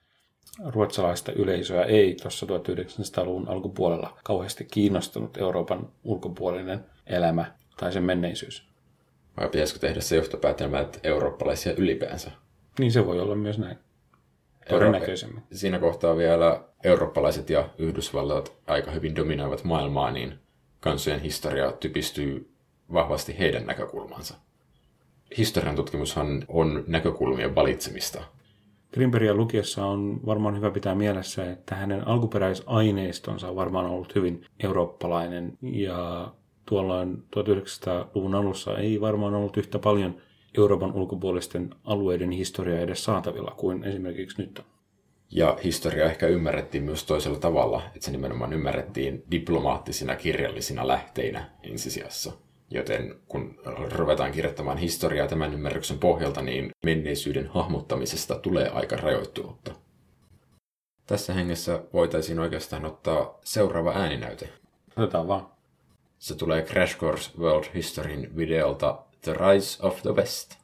ruotsalaista 0.65 1.31
yleisöä 1.31 1.83
ei 1.83 2.15
tuossa 2.21 2.45
1900-luvun 2.45 3.47
alkupuolella 3.47 4.17
kauheasti 4.23 4.65
kiinnostunut 4.65 5.37
Euroopan 5.37 5.89
ulkopuolinen 6.03 6.85
elämä 7.07 7.51
tai 7.77 7.91
sen 7.91 8.03
menneisyys. 8.03 8.67
Vai 9.37 9.49
pitäisikö 9.49 9.79
tehdä 9.79 10.01
se 10.01 10.15
johtopäätelmä, 10.15 10.79
että 10.79 10.99
eurooppalaisia 11.03 11.73
ylipäänsä? 11.73 12.31
Niin 12.79 12.91
se 12.91 13.05
voi 13.05 13.19
olla 13.19 13.35
myös 13.35 13.57
näin. 13.57 13.77
Todennäköisemmin. 14.69 15.43
Siinä 15.51 15.79
kohtaa 15.79 16.17
vielä 16.17 16.63
eurooppalaiset 16.83 17.49
ja 17.49 17.69
Yhdysvallat 17.77 18.53
aika 18.67 18.91
hyvin 18.91 19.15
dominoivat 19.15 19.63
maailmaa, 19.63 20.11
niin 20.11 20.39
kansojen 20.79 21.19
historia 21.19 21.71
typistyy 21.71 22.51
vahvasti 22.93 23.39
heidän 23.39 23.65
näkökulmansa. 23.65 24.35
Historian 25.37 25.75
tutkimushan 25.75 26.45
on 26.47 26.83
näkökulmien 26.87 27.55
valitsemista. 27.55 28.23
Grimbergia 28.93 29.33
lukiessa 29.33 29.85
on 29.85 30.19
varmaan 30.25 30.57
hyvä 30.57 30.71
pitää 30.71 30.95
mielessä, 30.95 31.51
että 31.51 31.75
hänen 31.75 32.07
alkuperäisaineistonsa 32.07 33.49
on 33.49 33.55
varmaan 33.55 33.85
ollut 33.85 34.15
hyvin 34.15 34.45
eurooppalainen 34.63 35.57
ja 35.61 36.31
tuolloin 36.65 37.23
1900-luvun 37.35 38.35
alussa 38.35 38.77
ei 38.77 39.01
varmaan 39.01 39.33
ollut 39.33 39.57
yhtä 39.57 39.79
paljon 39.79 40.15
Euroopan 40.57 40.93
ulkopuolisten 40.93 41.69
alueiden 41.83 42.31
historiaa 42.31 42.79
edes 42.79 43.03
saatavilla 43.03 43.53
kuin 43.57 43.83
esimerkiksi 43.83 44.41
nyt 44.41 44.59
on. 44.59 44.65
Ja 45.29 45.57
historia 45.63 46.05
ehkä 46.05 46.27
ymmärrettiin 46.27 46.83
myös 46.83 47.03
toisella 47.03 47.39
tavalla, 47.39 47.83
että 47.85 48.05
se 48.05 48.11
nimenomaan 48.11 48.53
ymmärrettiin 48.53 49.23
diplomaattisina 49.31 50.15
kirjallisina 50.15 50.87
lähteinä 50.87 51.49
ensisijassa. 51.63 52.31
Joten 52.69 53.15
kun 53.27 53.59
ruvetaan 53.91 54.31
kirjoittamaan 54.31 54.77
historiaa 54.77 55.27
tämän 55.27 55.53
ymmärryksen 55.53 55.99
pohjalta, 55.99 56.41
niin 56.41 56.71
menneisyyden 56.85 57.47
hahmottamisesta 57.47 58.35
tulee 58.35 58.69
aika 58.69 58.95
rajoittunutta. 58.95 59.71
Tässä 61.07 61.33
hengessä 61.33 61.83
voitaisiin 61.93 62.39
oikeastaan 62.39 62.85
ottaa 62.85 63.39
seuraava 63.43 63.91
ääninäyte. 63.91 64.49
Otetaan 64.97 65.27
vaan. 65.27 65.47
Se 66.19 66.35
tulee 66.35 66.61
Crash 66.61 66.97
Course 66.97 67.31
World 67.39 67.65
Historyn 67.75 68.35
videolta 68.37 69.03
The 69.23 69.35
Rise 69.35 69.77
of 69.79 70.01
the 70.01 70.13
West. 70.13 70.57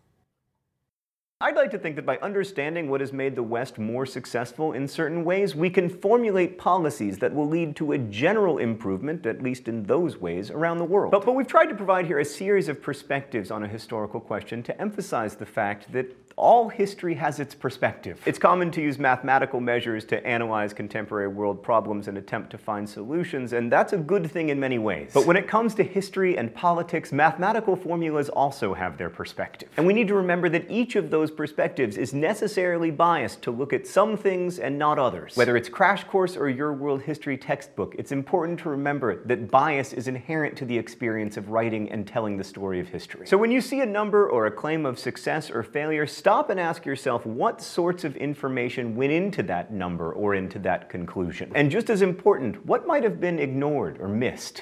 I'd 1.40 1.56
like 1.56 1.70
to 1.70 1.78
think 1.78 1.96
that 1.98 2.08
by 2.08 2.18
understanding 2.18 2.90
what 2.90 3.02
has 3.02 3.14
made 3.14 3.36
the 3.36 3.44
West 3.44 3.78
more 3.78 4.08
successful 4.08 4.74
in 4.74 4.88
certain 4.88 5.24
ways, 5.24 5.54
we 5.54 5.70
can 5.70 5.88
formulate 5.88 6.58
policies 6.58 7.20
that 7.20 7.36
will 7.36 7.48
lead 7.48 7.76
to 7.76 7.92
a 7.92 8.00
general 8.00 8.58
improvement, 8.58 9.28
at 9.28 9.44
least 9.44 9.68
in 9.68 9.84
those 9.84 10.18
ways, 10.18 10.50
around 10.50 10.80
the 10.80 10.86
world. 10.86 11.12
But, 11.12 11.24
but 11.24 11.34
we've 11.34 11.46
tried 11.46 11.68
to 11.68 11.76
provide 11.76 12.08
here 12.08 12.18
a 12.18 12.26
series 12.26 12.68
of 12.68 12.82
perspectives 12.82 13.52
on 13.52 13.62
a 13.62 13.68
historical 13.68 14.20
question 14.20 14.64
to 14.64 14.82
emphasize 14.82 15.36
the 15.36 15.46
fact 15.46 15.92
that 15.92 16.27
all 16.38 16.70
history 16.70 17.16
has 17.16 17.40
its 17.40 17.56
perspective. 17.56 18.22
It's 18.28 18.38
common 18.38 18.70
to 18.72 18.82
use 18.82 19.00
mathematical 19.00 19.60
measures 19.60 20.06
to 20.06 20.26
analyze 20.26 20.72
contemporary 20.72 21.28
world 21.28 21.64
problems 21.64 22.08
and 22.08 22.16
attempt 22.16 22.52
to 22.52 22.60
find 22.60 22.88
solutions, 22.88 23.54
and 23.54 23.72
that's 23.72 23.94
a 23.94 23.98
good 23.98 24.30
thing 24.30 24.50
in 24.50 24.60
many 24.60 24.78
ways. 24.78 25.10
But 25.16 25.26
when 25.26 25.36
it 25.36 25.48
comes 25.48 25.74
to 25.76 25.84
history 25.84 26.38
and 26.38 26.54
politics, 26.54 27.12
mathematical 27.12 27.76
formulas 27.76 28.30
also 28.30 28.76
have 28.76 29.00
their 29.00 29.10
perspective. 29.10 29.70
And 29.78 29.88
we 29.88 29.94
need 29.94 30.08
to 30.10 30.14
remember 30.14 30.48
that 30.50 30.70
each 30.70 30.96
of 30.96 31.10
those 31.10 31.32
perspectives 31.32 31.98
is 31.98 32.14
necessarily 32.14 32.92
biased 32.92 33.42
to 33.42 33.52
look 33.52 33.74
at 33.74 33.88
some 33.88 34.16
things 34.16 34.60
and 34.60 34.78
not 34.78 35.00
others. 35.00 35.36
Whether 35.36 35.58
it's 35.58 35.70
Crash 35.70 36.04
Course 36.04 36.38
or 36.38 36.50
your 36.50 36.72
world 36.72 37.02
history 37.02 37.38
textbook, 37.38 37.96
it's 37.98 38.12
important 38.12 38.60
to 38.60 38.70
remember 38.70 39.24
that 39.26 39.50
bias 39.50 39.92
is 39.92 40.08
inherent 40.08 40.56
to 40.58 40.66
the 40.66 40.78
experience 40.78 41.36
of 41.36 41.50
writing 41.50 41.92
and 41.92 42.08
telling 42.08 42.38
the 42.38 42.44
story 42.44 42.80
of 42.80 42.90
history. 42.90 43.26
So 43.26 43.38
when 43.38 43.50
you 43.50 43.60
see 43.60 43.80
a 43.80 43.86
number 43.88 44.30
or 44.30 44.46
a 44.46 44.52
claim 44.52 44.86
of 44.86 45.00
success 45.00 45.50
or 45.50 45.64
failure, 45.64 46.06
stop 46.28 46.50
and 46.50 46.60
ask 46.60 46.86
yourself 46.86 47.26
what 47.26 47.62
sorts 47.62 48.06
of 48.06 48.16
information 48.18 48.98
went 48.98 49.12
into 49.12 49.44
that 49.44 49.72
number 49.72 50.12
or 50.12 50.36
into 50.36 50.60
that 50.60 50.90
conclusion. 50.92 51.52
And 51.56 51.72
just 51.72 51.90
as 51.90 52.02
important, 52.02 52.66
what 52.66 52.86
might 52.86 53.04
have 53.04 53.20
been 53.20 53.40
ignored 53.40 54.02
or 54.02 54.10
missed? 54.10 54.62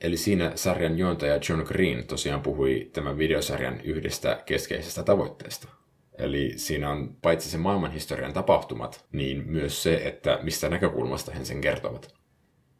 Eli 0.00 0.16
siinä 0.16 0.52
sarjan 0.54 0.98
juontaja 0.98 1.40
John 1.48 1.62
Green 1.62 2.06
tosiaan 2.06 2.40
puhui 2.40 2.90
tämän 2.92 3.18
videosarjan 3.18 3.80
yhdestä 3.80 4.42
keskeisestä 4.46 5.02
tavoitteesta. 5.02 5.68
Eli 6.18 6.52
siinä 6.56 6.90
on 6.90 7.16
paitsi 7.22 7.50
se 7.50 7.58
maailmanhistorian 7.58 8.32
tapahtumat, 8.32 9.04
niin 9.12 9.44
myös 9.46 9.82
se, 9.82 10.00
että 10.04 10.38
mistä 10.42 10.68
näkökulmasta 10.68 11.32
he 11.32 11.44
sen 11.44 11.60
kertovat. 11.60 12.14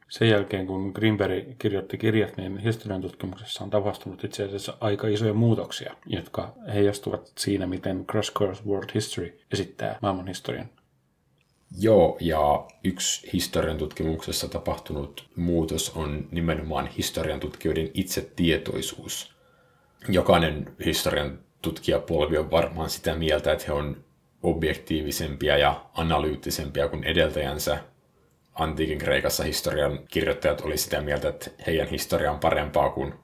Sen 0.08 0.28
jälkeen, 0.28 0.66
kun 0.66 0.92
Greenberg 0.94 1.44
kirjoitti 1.58 1.98
kirjat, 1.98 2.36
niin 2.36 2.58
historian 2.58 3.00
tutkimuksessa 3.00 3.64
on 3.64 3.70
tapahtunut 3.70 4.24
itse 4.24 4.44
asiassa 4.44 4.76
aika 4.80 5.08
isoja 5.08 5.34
muutoksia, 5.34 5.94
jotka 6.06 6.54
heijastuvat 6.74 7.32
siinä, 7.38 7.66
miten 7.66 8.04
Crash 8.06 8.32
Course 8.32 8.62
World 8.66 8.90
History 8.94 9.40
esittää 9.52 9.98
maailmanhistorian. 10.02 10.68
Joo, 11.78 12.16
ja 12.20 12.66
yksi 12.84 13.32
historian 13.32 13.78
tutkimuksessa 13.78 14.48
tapahtunut 14.48 15.28
muutos 15.36 15.90
on 15.96 16.28
nimenomaan 16.30 16.86
historian 16.86 17.40
tutkijoiden 17.40 17.90
itsetietoisuus. 17.94 19.32
Jokainen 20.08 20.74
historian 20.84 21.38
tutkijapolvi 21.62 22.38
on 22.38 22.50
varmaan 22.50 22.90
sitä 22.90 23.14
mieltä, 23.14 23.52
että 23.52 23.64
he 23.66 23.72
on 23.72 24.04
objektiivisempia 24.42 25.58
ja 25.58 25.84
analyyttisempia 25.94 26.88
kuin 26.88 27.04
edeltäjänsä, 27.04 27.78
antiikin 28.58 28.98
Kreikassa 28.98 29.44
historian 29.44 30.00
kirjoittajat 30.08 30.60
oli 30.60 30.78
sitä 30.78 31.00
mieltä, 31.00 31.28
että 31.28 31.50
heidän 31.66 31.88
historia 31.88 32.32
on 32.32 32.38
parempaa 32.38 32.90
kuin 32.90 33.14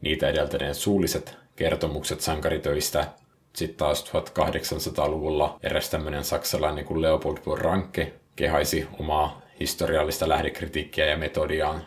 niitä 0.00 0.28
edeltäneet 0.28 0.76
suulliset 0.76 1.36
kertomukset 1.56 2.20
sankaritöistä. 2.20 3.06
Sitten 3.52 3.76
taas 3.76 4.04
1800-luvulla 4.04 5.58
eräs 5.62 5.90
tämmöinen 5.90 6.24
saksalainen 6.24 6.84
kuin 6.84 7.02
Leopold 7.02 7.38
von 7.46 7.58
Ranke 7.58 8.12
kehaisi 8.36 8.86
omaa 8.98 9.42
historiallista 9.60 10.28
lähdekritiikkiä 10.28 11.06
ja 11.06 11.16
metodiaan. 11.16 11.86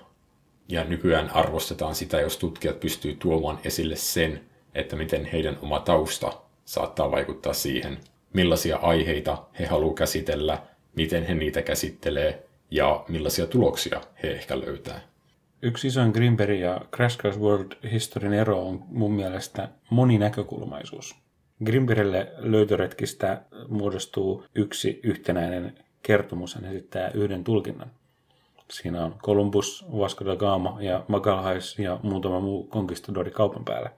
Ja 0.68 0.84
nykyään 0.84 1.30
arvostetaan 1.30 1.96
sitä, 1.96 2.22
jos 2.22 2.38
tutkijat 2.38 2.80
pystyy 2.80 3.16
tuomaan 3.16 3.60
esille 3.64 3.96
sen, 3.96 4.42
että 4.76 4.96
miten 4.96 5.26
heidän 5.26 5.58
oma 5.62 5.80
tausta 5.80 6.34
saattaa 6.66 7.12
vaikuttaa 7.12 7.54
siihen, 7.54 7.98
millaisia 8.34 8.78
aiheita 8.78 9.38
he 9.60 9.66
haluavat 9.66 9.98
käsitellä, 9.98 10.62
miten 10.96 11.24
he 11.24 11.34
niitä 11.34 11.62
käsittelee 11.62 12.44
ja 12.74 13.06
millaisia 13.08 13.48
tuloksia 13.48 14.02
he 14.24 14.32
ehkä 14.32 14.60
löytää. 14.60 15.02
Yksi 15.62 15.88
isoin 15.88 16.12
Greenberg 16.12 16.60
ja 16.60 16.82
Crash 16.96 17.18
Course 17.18 17.40
World 17.40 17.72
Historian 17.92 18.34
ero 18.34 18.68
on 18.68 18.84
mun 18.88 19.12
mielestä 19.12 19.70
moninäkökulmaisuus. 19.90 21.16
Greenbergille 21.66 22.32
löytöretkistä 22.38 23.42
muodostuu 23.68 24.44
yksi 24.56 25.00
yhtenäinen 25.04 25.78
kertomus, 26.04 26.56
hän 26.56 26.66
esittää 26.66 27.12
yhden 27.14 27.44
tulkinnan. 27.44 27.92
Siinä 28.72 29.06
on 29.06 29.16
Columbus, 29.24 29.86
Vasco 29.98 30.26
da 30.26 30.36
Gama 30.36 30.78
ja 30.82 31.06
Magalhães 31.08 31.82
ja 31.82 32.00
muutama 32.04 32.40
muu 32.40 32.64
konkistadori 32.64 33.32
kaupan 33.32 33.66
päällä. 33.66 33.90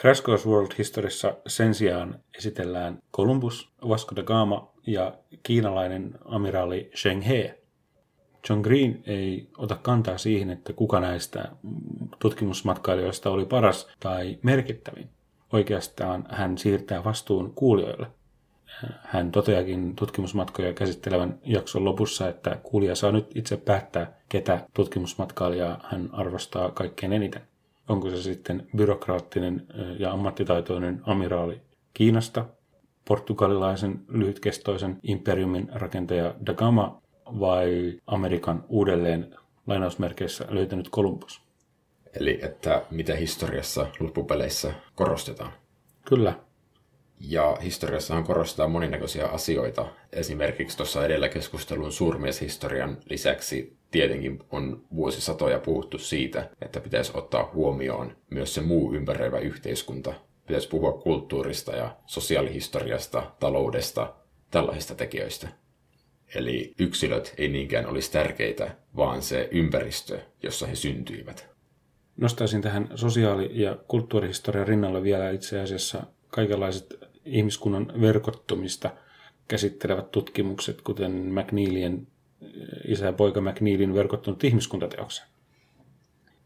Crash 0.00 0.22
Course 0.22 0.48
World 0.48 0.72
Historiassa 0.78 1.34
sen 1.46 1.74
sijaan 1.74 2.20
esitellään 2.38 2.98
Columbus, 3.12 3.68
Vasco 3.88 4.16
da 4.16 4.22
Gama 4.22 4.72
ja 4.86 5.14
kiinalainen 5.42 6.18
amiraali 6.24 6.90
Sheng 6.96 7.26
He. 7.26 7.58
John 8.48 8.60
Green 8.60 9.02
ei 9.06 9.48
ota 9.58 9.78
kantaa 9.82 10.18
siihen, 10.18 10.50
että 10.50 10.72
kuka 10.72 11.00
näistä 11.00 11.48
tutkimusmatkailijoista 12.18 13.30
oli 13.30 13.44
paras 13.44 13.88
tai 14.00 14.38
merkittävin. 14.42 15.08
Oikeastaan 15.52 16.24
hän 16.30 16.58
siirtää 16.58 17.04
vastuun 17.04 17.52
kuulijoille. 17.54 18.06
Hän 19.02 19.32
toteakin 19.32 19.96
tutkimusmatkoja 19.96 20.72
käsittelevän 20.72 21.38
jakson 21.44 21.84
lopussa, 21.84 22.28
että 22.28 22.58
kuulija 22.62 22.94
saa 22.94 23.12
nyt 23.12 23.36
itse 23.36 23.56
päättää, 23.56 24.12
ketä 24.28 24.66
tutkimusmatkailijaa 24.74 25.80
hän 25.84 26.08
arvostaa 26.12 26.70
kaikkein 26.70 27.12
eniten. 27.12 27.42
Onko 27.88 28.10
se 28.10 28.22
sitten 28.22 28.66
byrokraattinen 28.76 29.66
ja 29.98 30.12
ammattitaitoinen 30.12 31.00
amiraali 31.06 31.60
Kiinasta, 31.94 32.44
portugalilaisen 33.08 34.00
lyhytkestoisen 34.08 34.98
imperiumin 35.02 35.68
rakentaja 35.72 36.34
da 36.46 36.54
Gama 36.54 37.02
vai 37.40 38.00
Amerikan 38.06 38.64
uudelleen 38.68 39.36
lainausmerkeissä 39.66 40.46
löytänyt 40.48 40.90
Columbus? 40.90 41.40
Eli 42.20 42.38
että 42.42 42.82
mitä 42.90 43.14
historiassa 43.14 43.86
loppupeleissä 44.00 44.74
korostetaan. 44.94 45.52
Kyllä. 46.04 46.34
Ja 47.20 47.56
historiassahan 47.62 48.24
korostetaan 48.24 48.70
moninäköisiä 48.70 49.26
asioita. 49.26 49.86
Esimerkiksi 50.12 50.76
tuossa 50.76 51.04
edellä 51.04 51.28
keskustelun 51.28 51.92
suurmieshistorian 51.92 52.98
lisäksi 53.10 53.76
tietenkin 53.90 54.38
on 54.50 54.84
vuosisatoja 54.94 55.58
puhuttu 55.58 55.98
siitä, 55.98 56.50
että 56.62 56.80
pitäisi 56.80 57.12
ottaa 57.14 57.50
huomioon 57.54 58.16
myös 58.30 58.54
se 58.54 58.60
muu 58.60 58.94
ympäröivä 58.94 59.38
yhteiskunta. 59.38 60.14
Pitäisi 60.46 60.68
puhua 60.68 60.92
kulttuurista 60.92 61.76
ja 61.76 61.96
sosiaalihistoriasta, 62.06 63.32
taloudesta, 63.40 64.14
tällaisista 64.50 64.94
tekijöistä. 64.94 65.48
Eli 66.34 66.74
yksilöt 66.78 67.34
ei 67.38 67.48
niinkään 67.48 67.86
olisi 67.86 68.12
tärkeitä, 68.12 68.76
vaan 68.96 69.22
se 69.22 69.48
ympäristö, 69.52 70.20
jossa 70.42 70.66
he 70.66 70.74
syntyivät. 70.74 71.48
Nostaisin 72.16 72.62
tähän 72.62 72.88
sosiaali- 72.94 73.50
ja 73.52 73.76
kulttuurihistorian 73.88 74.68
rinnalle 74.68 75.02
vielä 75.02 75.30
itse 75.30 75.60
asiassa 75.60 76.02
kaikenlaiset 76.28 76.98
ihmiskunnan 77.24 77.92
verkottumista 78.00 78.90
käsittelevät 79.48 80.10
tutkimukset, 80.10 80.82
kuten 80.82 81.12
McNeilien, 81.12 82.06
isä 82.84 83.06
ja 83.06 83.12
poika 83.12 83.40
McNeilin 83.40 83.94
verkottunut 83.94 84.44
ihmiskuntateoksen. 84.44 85.26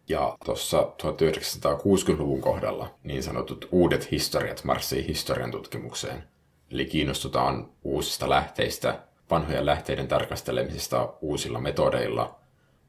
Ja 0.08 0.36
tuossa 0.44 0.92
1960-luvun 1.02 2.40
kohdalla 2.40 2.94
niin 3.04 3.22
sanotut 3.22 3.68
uudet 3.72 4.10
historiat 4.10 4.64
marssii 4.64 5.06
historian 5.06 5.50
tutkimukseen. 5.50 6.22
Eli 6.70 6.84
kiinnostutaan 6.84 7.70
uusista 7.82 8.28
lähteistä, 8.30 9.00
vanhojen 9.32 9.66
lähteiden 9.66 10.08
tarkastelemisesta 10.08 11.14
uusilla 11.20 11.60
metodeilla 11.60 12.38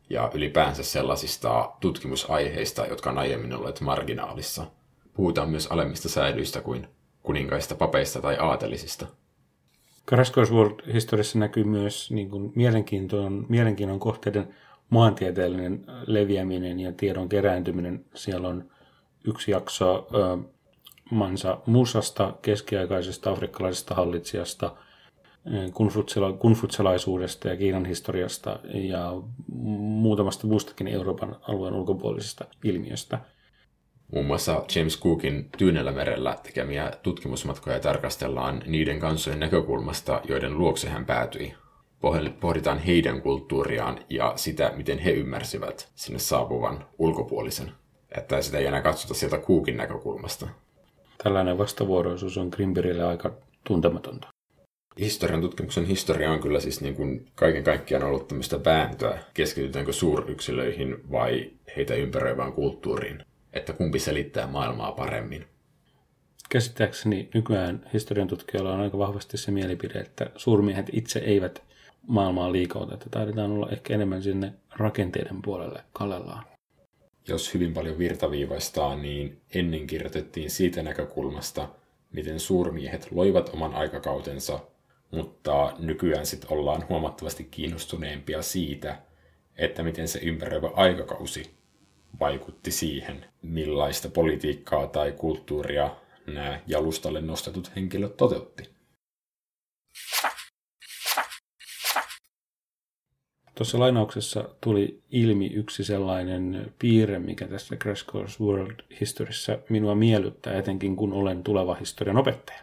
ja 0.10 0.32
ylipäänsä 0.34 0.84
sellaisista 0.84 1.72
tutkimusaiheista, 1.80 2.86
jotka 2.86 3.10
on 3.10 3.18
aiemmin 3.18 3.54
olleet 3.54 3.82
marginaalissa. 3.82 4.66
Puhutaan 5.14 5.50
myös 5.50 5.68
alemmista 5.68 6.10
säilyistä 6.10 6.62
kuin 6.62 6.88
kuninkaista, 7.22 7.76
papeista 7.76 8.22
tai 8.22 8.38
aatelisista. 8.40 9.06
Crash 10.08 10.52
World-historiassa 10.52 11.40
näkyy 11.40 11.64
myös 11.64 12.12
niin 12.12 12.30
kuin 12.30 12.52
mielenkiintoinen, 12.56 13.46
mielenkiinnon 13.50 14.00
kohteiden 14.00 14.56
maantieteellinen 14.90 15.86
leviäminen 16.08 16.80
ja 16.80 16.92
tiedon 16.92 17.30
kerääntyminen. 17.30 18.06
Siellä 18.16 18.48
on 18.48 18.72
yksi 19.28 19.52
jakso 19.52 20.08
äh, 20.16 20.46
Mansa 21.12 21.58
Musasta, 21.66 22.34
keskiaikaisesta 22.42 23.32
afrikkalaisesta 23.32 23.96
hallitsijasta, 23.96 24.76
kunfutselaisuudesta 26.40 27.48
ja 27.48 27.58
Kiinan 27.58 27.86
historiasta 27.86 28.60
ja 28.74 29.14
muutamasta 29.48 30.48
muustakin 30.48 30.88
Euroopan 30.88 31.36
alueen 31.42 31.74
ulkopuolisesta 31.74 32.46
ilmiöstä. 32.64 33.20
Muun 34.14 34.26
muassa 34.26 34.66
James 34.76 35.00
Cookin 35.00 35.50
Tyynellä 35.58 35.92
merellä 35.92 36.38
tekemiä 36.44 36.92
tutkimusmatkoja 37.04 37.80
tarkastellaan 37.80 38.64
niiden 38.66 39.00
kansojen 39.00 39.40
näkökulmasta, 39.40 40.22
joiden 40.28 40.58
luokse 40.58 40.90
hän 40.90 41.06
päätyi 41.06 41.54
pohditaan 42.40 42.80
heidän 42.80 43.22
kulttuuriaan 43.22 44.00
ja 44.10 44.34
sitä, 44.36 44.74
miten 44.76 45.00
he 45.00 45.12
ymmärsivät 45.12 45.92
sinne 45.96 46.20
saapuvan 46.20 46.86
ulkopuolisen. 46.98 47.72
Että 48.18 48.42
sitä 48.42 48.58
ei 48.58 48.66
enää 48.66 48.82
katsota 48.82 49.14
sieltä 49.14 49.38
kuukin 49.38 49.78
näkökulmasta. 49.78 50.48
Tällainen 51.24 51.58
vastavuoroisuus 51.58 52.38
on 52.38 52.48
Grimberille 52.48 53.04
aika 53.04 53.32
tuntematonta. 53.64 54.33
Historian 55.00 55.42
tutkimuksen 55.42 55.86
historia 55.86 56.32
on 56.32 56.40
kyllä 56.40 56.60
siis 56.60 56.82
niin 56.82 56.96
kuin 56.96 57.26
kaiken 57.36 57.64
kaikkiaan 57.64 58.04
ollut 58.04 58.28
tämmöistä 58.28 58.64
vääntöä, 58.66 59.20
keskitytäänkö 59.34 59.94
suuryksilöihin 59.94 61.12
vai 61.12 61.52
heitä 61.78 61.96
ympäröivään 61.96 62.54
kulttuuriin, 62.54 63.26
että 63.54 63.74
kumpi 63.74 64.00
selittää 64.00 64.48
maailmaa 64.48 64.92
paremmin. 64.92 65.46
Käsittääkseni 66.50 67.30
nykyään 67.34 67.90
historian 67.94 68.28
tutkijoilla 68.28 68.74
on 68.74 68.80
aika 68.80 68.98
vahvasti 68.98 69.38
se 69.38 69.52
mielipide, 69.52 70.00
että 70.00 70.30
suurmiehet 70.36 70.90
itse 70.92 71.20
eivät 71.20 71.64
maailmaa 72.08 72.52
liikauta, 72.52 72.94
että 72.94 73.10
taidetaan 73.12 73.52
olla 73.52 73.70
ehkä 73.70 73.94
enemmän 73.94 74.24
sinne 74.24 74.54
rakenteiden 74.76 75.42
puolelle 75.42 75.84
kallellaan. 75.94 76.44
Jos 77.28 77.54
hyvin 77.54 77.74
paljon 77.74 77.98
virtaviivaistaa, 77.98 78.96
niin 78.96 79.42
ennen 79.54 79.88
kirjoitettiin 79.88 80.50
siitä 80.50 80.84
näkökulmasta, 80.84 81.70
miten 82.12 82.40
suurmiehet 82.40 83.08
loivat 83.12 83.50
oman 83.54 83.76
aikakautensa, 83.76 84.60
mutta 85.14 85.74
nykyään 85.80 86.26
sitten 86.26 86.52
ollaan 86.52 86.86
huomattavasti 86.90 87.44
kiinnostuneempia 87.44 88.42
siitä, 88.42 89.02
että 89.58 89.84
miten 89.84 90.08
se 90.08 90.20
ympäröivä 90.20 90.70
aikakausi 90.74 91.54
vaikutti 92.20 92.72
siihen, 92.72 93.26
millaista 93.42 94.10
politiikkaa 94.10 94.88
tai 94.88 95.12
kulttuuria 95.12 95.96
nämä 96.28 96.60
jalustalle 96.68 97.22
nostetut 97.22 97.76
henkilöt 97.76 98.18
toteutti. 98.18 98.70
Tuossa 103.56 103.80
lainauksessa 103.80 104.50
tuli 104.62 105.04
ilmi 105.12 105.48
yksi 105.48 105.84
sellainen 105.84 106.74
piirre, 106.80 107.20
mikä 107.20 107.48
tässä 107.48 107.76
Crash 107.76 108.06
Course 108.06 108.44
World 108.44 108.80
Historyssä 109.02 109.60
minua 109.70 109.96
miellyttää, 109.96 110.58
etenkin 110.60 110.96
kun 110.96 111.14
olen 111.14 111.44
tuleva 111.44 111.76
historian 111.76 112.18
opettaja. 112.18 112.63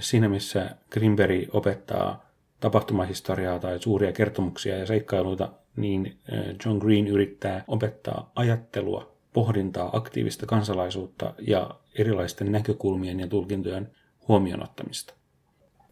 Siinä 0.00 0.28
missä 0.28 0.70
Grimberg 0.90 1.54
opettaa 1.54 2.30
tapahtumahistoriaa 2.60 3.58
tai 3.58 3.78
suuria 3.78 4.12
kertomuksia 4.12 4.76
ja 4.78 4.86
seikkailuita, 4.86 5.52
niin 5.76 6.18
John 6.64 6.78
Green 6.78 7.06
yrittää 7.08 7.64
opettaa 7.68 8.32
ajattelua, 8.34 9.16
pohdintaa, 9.32 9.96
aktiivista 9.96 10.46
kansalaisuutta 10.46 11.34
ja 11.38 11.70
erilaisten 11.98 12.52
näkökulmien 12.52 13.20
ja 13.20 13.26
tulkintojen 13.26 13.90
huomioon 14.28 14.62
ottamista. 14.62 15.14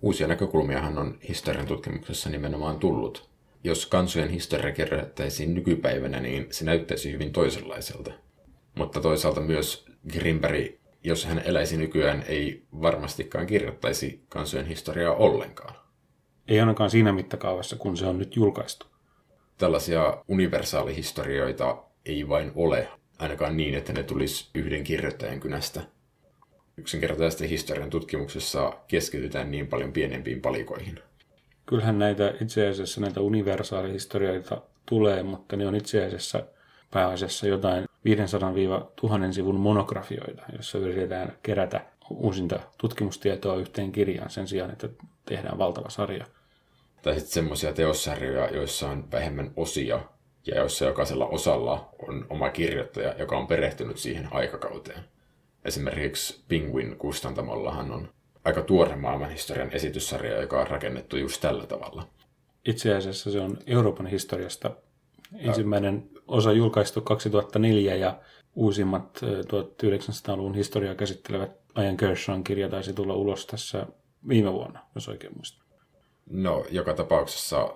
Uusia 0.02 0.26
näkökulmiahan 0.26 0.98
on 0.98 1.18
historian 1.28 1.66
tutkimuksessa 1.66 2.30
nimenomaan 2.30 2.78
tullut 2.78 3.28
jos 3.64 3.86
kansojen 3.86 4.28
historia 4.28 4.72
kirjoitettaisiin 4.72 5.54
nykypäivänä, 5.54 6.20
niin 6.20 6.46
se 6.50 6.64
näyttäisi 6.64 7.12
hyvin 7.12 7.32
toisenlaiselta. 7.32 8.12
Mutta 8.74 9.00
toisaalta 9.00 9.40
myös 9.40 9.86
Grimberg, 10.12 10.72
jos 11.04 11.24
hän 11.24 11.42
eläisi 11.44 11.76
nykyään, 11.76 12.24
ei 12.28 12.62
varmastikaan 12.82 13.46
kirjoittaisi 13.46 14.22
kansojen 14.28 14.66
historiaa 14.66 15.14
ollenkaan. 15.14 15.74
Ei 16.48 16.60
ainakaan 16.60 16.90
siinä 16.90 17.12
mittakaavassa, 17.12 17.76
kun 17.76 17.96
se 17.96 18.06
on 18.06 18.18
nyt 18.18 18.36
julkaistu. 18.36 18.86
Tällaisia 19.58 20.24
universaalihistorioita 20.28 21.82
ei 22.06 22.28
vain 22.28 22.52
ole, 22.54 22.88
ainakaan 23.18 23.56
niin, 23.56 23.74
että 23.74 23.92
ne 23.92 24.02
tulisi 24.02 24.50
yhden 24.54 24.84
kirjoittajan 24.84 25.40
kynästä. 25.40 25.80
Yksinkertaisesti 26.76 27.48
historian 27.48 27.90
tutkimuksessa 27.90 28.72
keskitytään 28.88 29.50
niin 29.50 29.66
paljon 29.66 29.92
pienempiin 29.92 30.40
palikoihin. 30.40 31.00
Kyllähän 31.66 31.98
näitä 31.98 32.34
itse 32.42 32.68
asiassa 32.68 33.00
näitä 33.00 33.20
universaalihistorioita 33.20 34.62
tulee, 34.86 35.22
mutta 35.22 35.56
ne 35.56 35.66
on 35.66 35.74
itse 35.74 36.04
asiassa 36.04 36.46
pääasiassa 36.90 37.46
jotain 37.46 37.87
500-1000 38.06 39.32
sivun 39.32 39.60
monografioita, 39.60 40.42
jossa 40.56 40.78
yritetään 40.78 41.38
kerätä 41.42 41.80
uusinta 42.10 42.60
tutkimustietoa 42.78 43.56
yhteen 43.56 43.92
kirjaan 43.92 44.30
sen 44.30 44.48
sijaan, 44.48 44.70
että 44.70 44.88
tehdään 45.24 45.58
valtava 45.58 45.90
sarja. 45.90 46.26
Tai 47.02 47.14
sitten 47.14 47.32
semmoisia 47.32 47.72
teossarjoja, 47.72 48.50
joissa 48.50 48.88
on 48.88 49.10
vähemmän 49.12 49.50
osia 49.56 50.00
ja 50.46 50.56
joissa 50.56 50.84
jokaisella 50.84 51.26
osalla 51.26 51.88
on 52.08 52.26
oma 52.30 52.50
kirjoittaja, 52.50 53.14
joka 53.18 53.38
on 53.38 53.46
perehtynyt 53.46 53.98
siihen 53.98 54.28
aikakauteen. 54.30 55.00
Esimerkiksi 55.64 56.44
Penguin 56.48 56.96
kustantamollahan 56.96 57.92
on 57.92 58.08
aika 58.44 58.62
tuore 58.62 58.96
maailmanhistorian 58.96 59.72
esityssarja, 59.72 60.40
joka 60.40 60.60
on 60.60 60.66
rakennettu 60.66 61.16
just 61.16 61.40
tällä 61.40 61.66
tavalla. 61.66 62.06
Itse 62.64 62.94
asiassa 62.94 63.30
se 63.30 63.40
on 63.40 63.58
Euroopan 63.66 64.06
historiasta 64.06 64.70
ensimmäinen 65.36 66.10
osa 66.26 66.52
julkaistu 66.52 67.00
2004 67.00 67.94
ja 67.94 68.18
uusimmat 68.54 69.20
1900-luvun 69.22 70.54
historiaa 70.54 70.94
käsittelevät 70.94 71.50
Ian 71.82 71.96
Kershawn 71.96 72.44
kirja 72.44 72.68
taisi 72.68 72.92
tulla 72.92 73.14
ulos 73.14 73.46
tässä 73.46 73.86
viime 74.28 74.52
vuonna, 74.52 74.80
jos 74.94 75.08
oikein 75.08 75.32
muistan. 75.36 75.66
No, 76.30 76.64
joka 76.70 76.94
tapauksessa 76.94 77.74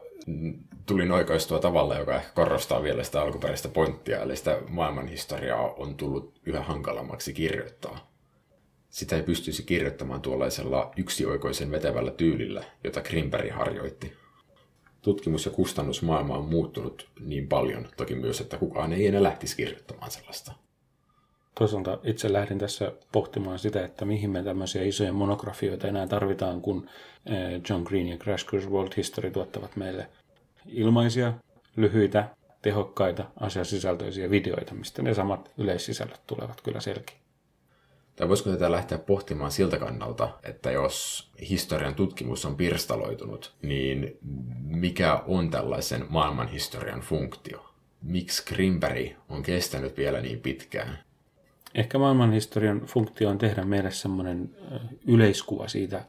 tulin 0.86 1.12
oikaistua 1.12 1.58
tavalla, 1.58 1.98
joka 1.98 2.16
ehkä 2.16 2.30
korostaa 2.34 2.82
vielä 2.82 3.04
sitä 3.04 3.22
alkuperäistä 3.22 3.68
pointtia, 3.68 4.22
eli 4.22 4.36
sitä 4.36 4.58
maailmanhistoriaa 4.68 5.72
on 5.72 5.94
tullut 5.94 6.40
yhä 6.46 6.62
hankalammaksi 6.62 7.32
kirjoittaa 7.32 8.12
sitä 8.92 9.16
ei 9.16 9.22
pystyisi 9.22 9.62
kirjoittamaan 9.62 10.22
tuollaisella 10.22 10.92
yksioikoisen 10.96 11.70
vetävällä 11.70 12.10
tyylillä, 12.10 12.64
jota 12.84 13.00
Grimberg 13.00 13.50
harjoitti. 13.50 14.12
Tutkimus- 15.02 15.44
ja 15.46 15.50
kustannusmaailma 15.52 16.36
on 16.36 16.48
muuttunut 16.48 17.08
niin 17.20 17.48
paljon 17.48 17.88
toki 17.96 18.14
myös, 18.14 18.40
että 18.40 18.58
kukaan 18.58 18.92
ei 18.92 19.06
enää 19.06 19.22
lähtisi 19.22 19.56
kirjoittamaan 19.56 20.10
sellaista. 20.10 20.52
Toisaalta 21.54 21.98
itse 22.04 22.32
lähdin 22.32 22.58
tässä 22.58 22.92
pohtimaan 23.12 23.58
sitä, 23.58 23.84
että 23.84 24.04
mihin 24.04 24.30
me 24.30 24.42
tämmöisiä 24.42 24.82
isoja 24.82 25.12
monografioita 25.12 25.88
enää 25.88 26.06
tarvitaan, 26.06 26.60
kun 26.60 26.88
eh, 27.26 27.60
John 27.70 27.82
Green 27.82 28.08
ja 28.08 28.16
Crash 28.16 28.46
Course 28.46 28.68
World 28.68 28.92
History 28.96 29.30
tuottavat 29.30 29.76
meille 29.76 30.08
ilmaisia, 30.66 31.32
lyhyitä, 31.76 32.28
tehokkaita, 32.62 33.24
asiasisältöisiä 33.40 34.30
videoita, 34.30 34.74
mistä 34.74 35.02
ne 35.02 35.14
samat 35.14 35.52
yleissisällöt 35.58 36.20
tulevat 36.26 36.60
kyllä 36.60 36.80
selkeä. 36.80 37.16
Tai 38.22 38.28
voisiko 38.28 38.50
tätä 38.50 38.70
lähteä 38.70 38.98
pohtimaan 38.98 39.50
siltä 39.50 39.78
kannalta, 39.78 40.28
että 40.42 40.70
jos 40.70 41.28
historian 41.50 41.94
tutkimus 41.94 42.44
on 42.44 42.56
pirstaloitunut, 42.56 43.54
niin 43.62 44.18
mikä 44.64 45.22
on 45.26 45.50
tällaisen 45.50 46.06
maailmanhistorian 46.08 47.00
funktio? 47.00 47.74
Miksi 48.02 48.44
Grimberg 48.54 49.10
on 49.28 49.42
kestänyt 49.42 49.96
vielä 49.96 50.20
niin 50.20 50.40
pitkään? 50.40 50.98
Ehkä 51.74 51.98
maailmanhistorian 51.98 52.80
funktio 52.80 53.30
on 53.30 53.38
tehdä 53.38 53.64
meille 53.64 53.90
semmoinen 53.90 54.56
yleiskuva 55.06 55.68
siitä, 55.68 56.04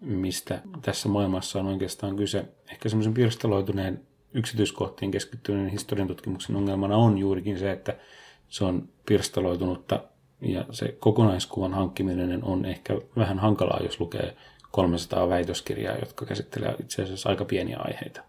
mistä 0.00 0.62
tässä 0.82 1.08
maailmassa 1.08 1.60
on 1.60 1.66
oikeastaan 1.66 2.16
kyse. 2.16 2.44
Ehkä 2.70 2.88
semmoisen 2.88 3.14
pirstaloituneen 3.14 4.06
yksityiskohtiin 4.34 5.10
keskittyneen 5.10 5.68
historian 5.68 6.08
tutkimuksen 6.08 6.56
ongelmana 6.56 6.96
on 6.96 7.18
juurikin 7.18 7.58
se, 7.58 7.72
että 7.72 7.96
se 8.48 8.64
on 8.64 8.88
pirstaloitunutta 9.06 10.04
ja 10.40 10.64
se 10.70 10.96
kokonaiskuvan 10.98 11.74
hankkiminen 11.74 12.44
on 12.44 12.64
ehkä 12.64 13.00
vähän 13.16 13.38
hankalaa, 13.38 13.80
jos 13.82 14.00
lukee 14.00 14.36
300 14.70 15.28
väitöskirjaa, 15.28 15.98
jotka 15.98 16.26
käsittelee 16.26 16.74
itse 16.80 17.02
asiassa 17.02 17.28
aika 17.28 17.44
pieniä 17.44 17.78
aiheita. 17.78 18.22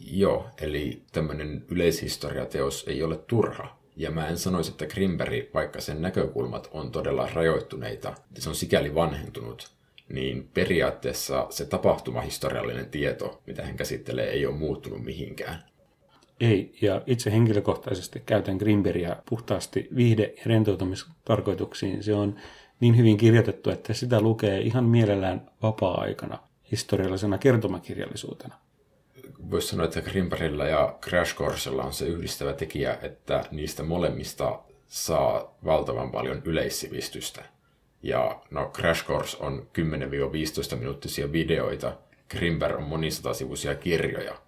Joo, 0.00 0.46
eli 0.60 1.02
tämmöinen 1.12 1.64
yleishistoriateos 1.68 2.84
ei 2.88 3.02
ole 3.02 3.16
turha. 3.16 3.76
Ja 3.96 4.10
mä 4.10 4.28
en 4.28 4.38
sanoisi, 4.38 4.70
että 4.70 4.86
Grimberi, 4.86 5.50
vaikka 5.54 5.80
sen 5.80 6.02
näkökulmat 6.02 6.68
on 6.72 6.92
todella 6.92 7.28
rajoittuneita, 7.34 8.14
se 8.38 8.48
on 8.48 8.54
sikäli 8.54 8.94
vanhentunut, 8.94 9.70
niin 10.08 10.48
periaatteessa 10.54 11.46
se 11.50 11.64
tapahtumahistoriallinen 11.64 12.90
tieto, 12.90 13.42
mitä 13.46 13.66
hän 13.66 13.76
käsittelee, 13.76 14.30
ei 14.30 14.46
ole 14.46 14.56
muuttunut 14.56 15.04
mihinkään. 15.04 15.64
Ei, 16.40 16.72
ja 16.80 17.02
itse 17.06 17.32
henkilökohtaisesti 17.32 18.22
käytän 18.26 18.56
Grimberia 18.56 19.16
puhtaasti 19.28 19.88
viihde- 19.96 20.34
ja 20.36 20.42
rentoutumistarkoituksiin. 20.46 22.02
Se 22.02 22.14
on 22.14 22.36
niin 22.80 22.96
hyvin 22.96 23.16
kirjoitettu, 23.16 23.70
että 23.70 23.94
sitä 23.94 24.20
lukee 24.20 24.60
ihan 24.60 24.84
mielellään 24.84 25.50
vapaa-aikana 25.62 26.38
historiallisena 26.70 27.38
kertomakirjallisuutena. 27.38 28.54
Voisi 29.50 29.68
sanoa, 29.68 29.84
että 29.84 30.02
Grimberillä 30.02 30.68
ja 30.68 30.98
Crash 31.02 31.36
Coursella 31.36 31.84
on 31.84 31.92
se 31.92 32.06
yhdistävä 32.06 32.52
tekijä, 32.52 32.98
että 33.02 33.44
niistä 33.50 33.82
molemmista 33.82 34.58
saa 34.86 35.56
valtavan 35.64 36.10
paljon 36.12 36.42
yleissivistystä. 36.44 37.44
Ja 38.02 38.40
no, 38.50 38.70
Crash 38.74 39.06
Course 39.06 39.36
on 39.40 39.66
10-15 40.74 40.76
minuuttisia 40.76 41.32
videoita, 41.32 41.96
Grimber 42.28 42.76
on 42.76 42.82
monisatasivuisia 42.82 43.74
kirjoja. 43.74 44.45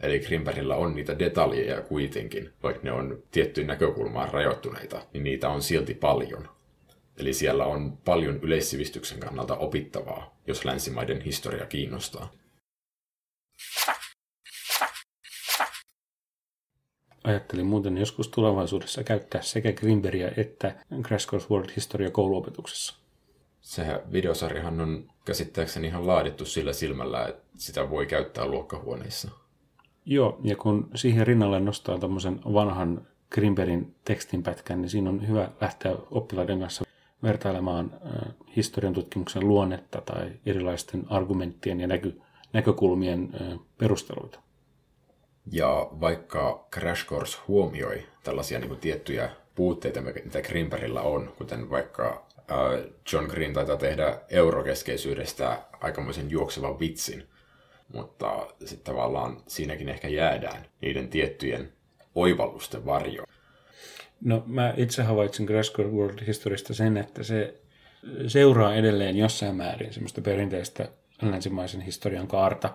Eli 0.00 0.20
Grimberillä 0.20 0.76
on 0.76 0.94
niitä 0.94 1.18
detaljeja 1.18 1.82
kuitenkin, 1.82 2.52
vaikka 2.62 2.82
ne 2.82 2.92
on 2.92 3.22
tiettyyn 3.30 3.66
näkökulmaan 3.66 4.30
rajoittuneita, 4.30 5.06
niin 5.12 5.24
niitä 5.24 5.48
on 5.48 5.62
silti 5.62 5.94
paljon. 5.94 6.48
Eli 7.16 7.32
siellä 7.32 7.64
on 7.64 7.96
paljon 7.96 8.38
yleissivistyksen 8.42 9.20
kannalta 9.20 9.56
opittavaa, 9.56 10.36
jos 10.46 10.64
länsimaiden 10.64 11.20
historia 11.20 11.66
kiinnostaa. 11.66 12.32
Ajattelin 17.24 17.66
muuten 17.66 17.98
joskus 17.98 18.28
tulevaisuudessa 18.28 19.04
käyttää 19.04 19.42
sekä 19.42 19.72
Grimberia 19.72 20.30
että 20.36 20.74
Crash 21.02 21.28
Course 21.28 21.48
World 21.50 21.70
Historia 21.76 22.10
kouluopetuksessa. 22.10 22.94
Sehän 23.60 24.12
videosarjahan 24.12 24.80
on 24.80 25.10
käsittääkseni 25.24 25.86
ihan 25.86 26.06
laadittu 26.06 26.44
sillä 26.44 26.72
silmällä, 26.72 27.26
että 27.26 27.42
sitä 27.56 27.90
voi 27.90 28.06
käyttää 28.06 28.46
luokkahuoneissa. 28.46 29.30
Joo, 30.10 30.38
ja 30.44 30.56
kun 30.56 30.90
siihen 30.94 31.26
rinnalle 31.26 31.60
nostaa 31.60 31.98
tämmöisen 31.98 32.40
vanhan 32.44 33.06
Grimberin 33.30 33.94
tekstinpätkän, 34.04 34.80
niin 34.80 34.90
siinä 34.90 35.10
on 35.10 35.28
hyvä 35.28 35.50
lähteä 35.60 35.96
oppilaiden 36.10 36.60
kanssa 36.60 36.84
vertailemaan 37.22 38.00
äh, 38.06 38.34
historian 38.56 38.94
tutkimuksen 38.94 39.48
luonnetta 39.48 40.00
tai 40.00 40.30
erilaisten 40.46 41.04
argumenttien 41.08 41.80
ja 41.80 41.86
näky, 41.86 42.20
näkökulmien 42.52 43.28
äh, 43.40 43.58
perusteluita. 43.78 44.40
Ja 45.52 45.88
vaikka 46.00 46.66
Crash 46.74 47.06
Course 47.06 47.38
huomioi 47.48 48.02
tällaisia 48.24 48.58
niin 48.58 48.68
kuin, 48.68 48.80
tiettyjä 48.80 49.30
puutteita, 49.54 50.00
mitä 50.00 50.42
Grimberillä 50.42 51.02
on, 51.02 51.32
kuten 51.38 51.70
vaikka 51.70 52.26
äh, 52.38 52.90
John 53.12 53.26
Green 53.26 53.52
taitaa 53.52 53.76
tehdä 53.76 54.20
eurokeskeisyydestä 54.30 55.62
aikamoisen 55.80 56.30
juoksevan 56.30 56.78
vitsin, 56.80 57.28
mutta 57.92 58.46
sitten 58.64 58.94
tavallaan 58.94 59.36
siinäkin 59.46 59.88
ehkä 59.88 60.08
jäädään 60.08 60.66
niiden 60.80 61.08
tiettyjen 61.08 61.72
oivallusten 62.14 62.86
varjoon. 62.86 63.26
No 64.20 64.42
mä 64.46 64.74
itse 64.76 65.02
havaitsin 65.02 65.46
Crash 65.46 65.78
World 65.78 66.26
Historista 66.26 66.74
sen, 66.74 66.96
että 66.96 67.22
se 67.22 67.54
seuraa 68.26 68.74
edelleen 68.74 69.16
jossain 69.16 69.56
määrin 69.56 69.92
semmoista 69.92 70.20
perinteistä 70.20 70.88
länsimaisen 71.22 71.80
historian 71.80 72.28
kaarta 72.28 72.74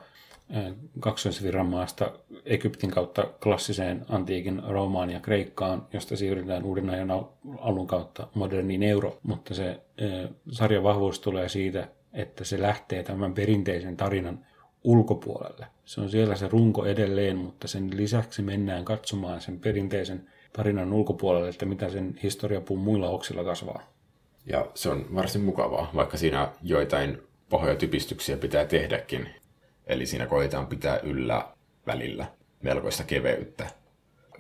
kaksoisvirran 1.00 1.66
maasta 1.66 2.12
Egyptin 2.46 2.92
kautta 2.92 3.28
klassiseen 3.44 4.06
antiikin 4.10 4.62
Roomaan 4.68 5.10
ja 5.10 5.20
Kreikkaan, 5.20 5.88
josta 5.94 6.18
siirrytään 6.18 6.64
uuden 6.64 6.90
ajan 6.90 7.12
alun 7.60 7.88
kautta 7.88 8.28
moderniin 8.34 8.84
euro, 8.84 9.20
mutta 9.24 9.54
se 9.54 9.80
sarjan 10.52 10.84
vahvuus 10.84 11.20
tulee 11.20 11.50
siitä, 11.50 11.88
että 12.14 12.44
se 12.44 12.62
lähtee 12.62 13.04
tämän 13.04 13.34
perinteisen 13.34 13.98
tarinan 13.98 14.46
ulkopuolelle. 14.84 15.66
Se 15.86 16.02
on 16.02 16.10
siellä 16.10 16.36
se 16.36 16.48
runko 16.48 16.86
edelleen, 16.86 17.38
mutta 17.38 17.68
sen 17.68 17.98
lisäksi 17.98 18.42
mennään 18.42 18.86
katsomaan 18.86 19.42
sen 19.42 19.60
perinteisen 19.60 20.30
tarinan 20.54 20.94
ulkopuolelle, 20.94 21.50
että 21.50 21.66
mitä 21.66 21.90
sen 21.90 22.20
historiapuun 22.24 22.80
muilla 22.80 23.10
oksilla 23.10 23.44
kasvaa. 23.44 23.94
Ja 24.46 24.68
se 24.74 24.90
on 24.90 25.16
varsin 25.16 25.42
mukavaa, 25.42 25.92
vaikka 25.96 26.18
siinä 26.18 26.52
joitain 26.62 27.18
pahoja 27.50 27.76
typistyksiä 27.76 28.38
pitää 28.38 28.66
tehdäkin. 28.66 29.30
Eli 29.88 30.06
siinä 30.06 30.26
koetaan 30.26 30.68
pitää 30.68 31.00
yllä 31.00 31.48
välillä 31.88 32.26
melkoista 32.62 33.04
keveyttä. 33.04 33.68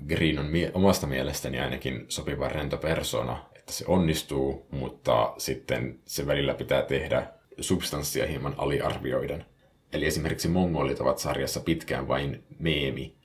Green 0.07 0.39
on 0.39 0.45
mie- 0.45 0.71
omasta 0.73 1.07
mielestäni 1.07 1.59
ainakin 1.59 2.05
sopiva 2.09 2.49
rento 2.49 2.77
persona, 2.77 3.45
että 3.55 3.73
se 3.73 3.85
onnistuu, 3.87 4.67
mutta 4.71 5.33
sitten 5.37 5.99
se 6.05 6.27
välillä 6.27 6.53
pitää 6.53 6.81
tehdä 6.81 7.27
substanssia 7.59 8.27
hieman 8.27 8.55
aliarvioiden. 8.57 9.45
Eli 9.93 10.05
esimerkiksi 10.05 10.47
mongolit 10.47 11.01
ovat 11.01 11.17
sarjassa 11.17 11.59
pitkään 11.59 12.07
vain 12.07 12.43
meemi, 12.59 13.15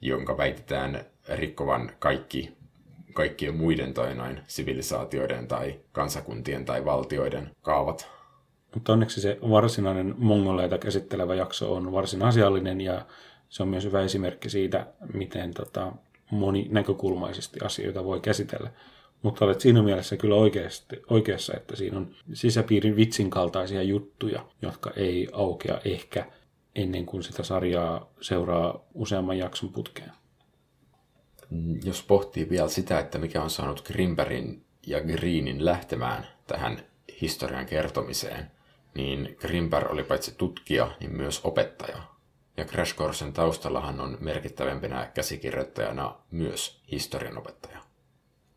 jonka 0.00 0.36
väitetään 0.36 1.04
rikkovan 1.28 1.92
kaikki, 1.98 2.56
kaikkien 3.14 3.56
muiden 3.56 3.94
tai 3.94 4.14
noin 4.14 4.40
sivilisaatioiden 4.46 5.48
tai 5.48 5.80
kansakuntien 5.92 6.64
tai 6.64 6.84
valtioiden 6.84 7.50
kaavat. 7.62 8.10
Mutta 8.74 8.92
onneksi 8.92 9.20
se 9.20 9.38
varsinainen 9.50 10.14
mongoleita 10.18 10.78
käsittelevä 10.78 11.34
jakso 11.34 11.74
on 11.74 11.92
varsin 11.92 12.22
asiallinen 12.22 12.80
ja 12.80 13.06
se 13.48 13.62
on 13.62 13.68
myös 13.68 13.84
hyvä 13.84 14.00
esimerkki 14.02 14.50
siitä, 14.50 14.86
miten 15.14 15.54
tota, 15.54 15.92
moninäkökulmaisesti 16.30 17.60
asioita 17.64 18.04
voi 18.04 18.20
käsitellä. 18.20 18.70
Mutta 19.22 19.44
olet 19.44 19.60
siinä 19.60 19.82
mielessä 19.82 20.16
kyllä 20.16 20.34
oikeasti, 20.34 21.02
oikeassa, 21.10 21.52
että 21.56 21.76
siinä 21.76 21.96
on 21.96 22.14
sisäpiirin 22.32 22.96
vitsin 22.96 23.30
kaltaisia 23.30 23.82
juttuja, 23.82 24.46
jotka 24.62 24.90
ei 24.96 25.28
aukea 25.32 25.80
ehkä 25.84 26.26
ennen 26.74 27.06
kuin 27.06 27.22
sitä 27.22 27.42
sarjaa 27.42 28.10
seuraa 28.20 28.84
useamman 28.94 29.38
jakson 29.38 29.68
putkeen. 29.72 30.12
Jos 31.84 32.02
pohtii 32.02 32.50
vielä 32.50 32.68
sitä, 32.68 32.98
että 32.98 33.18
mikä 33.18 33.42
on 33.42 33.50
saanut 33.50 33.84
Grimberin 33.86 34.64
ja 34.86 35.00
Greenin 35.00 35.64
lähtemään 35.64 36.26
tähän 36.46 36.82
historian 37.20 37.66
kertomiseen, 37.66 38.50
niin 38.94 39.36
Grimber 39.40 39.92
oli 39.92 40.04
paitsi 40.04 40.34
tutkija, 40.38 40.90
niin 41.00 41.16
myös 41.16 41.40
opettaja. 41.44 42.02
Ja 42.56 42.64
Crash 42.64 42.96
Coursen 42.96 43.32
taustallahan 43.32 44.00
on 44.00 44.18
merkittävämpänä 44.20 45.10
käsikirjoittajana 45.14 46.14
myös 46.30 46.80
historianopettaja. 46.92 47.91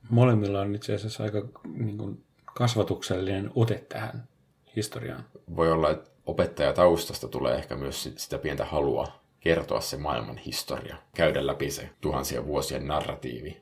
Molemmilla 0.09 0.61
on 0.61 0.75
itse 0.75 0.95
asiassa 0.95 1.23
aika 1.23 1.47
niin 1.75 1.97
kuin, 1.97 2.23
kasvatuksellinen 2.45 3.51
ote 3.55 3.85
tähän 3.89 4.27
historiaan. 4.75 5.25
Voi 5.55 5.71
olla, 5.71 5.89
että 5.89 6.09
opettajataustasta 6.25 7.27
tulee 7.27 7.55
ehkä 7.55 7.75
myös 7.75 8.09
sitä 8.15 8.37
pientä 8.37 8.65
halua 8.65 9.07
kertoa 9.39 9.81
se 9.81 9.97
maailman 9.97 10.37
historia, 10.37 10.97
käydä 11.15 11.47
läpi 11.47 11.71
se 11.71 11.89
tuhansien 12.01 12.45
vuosien 12.45 12.87
narratiivi. 12.87 13.57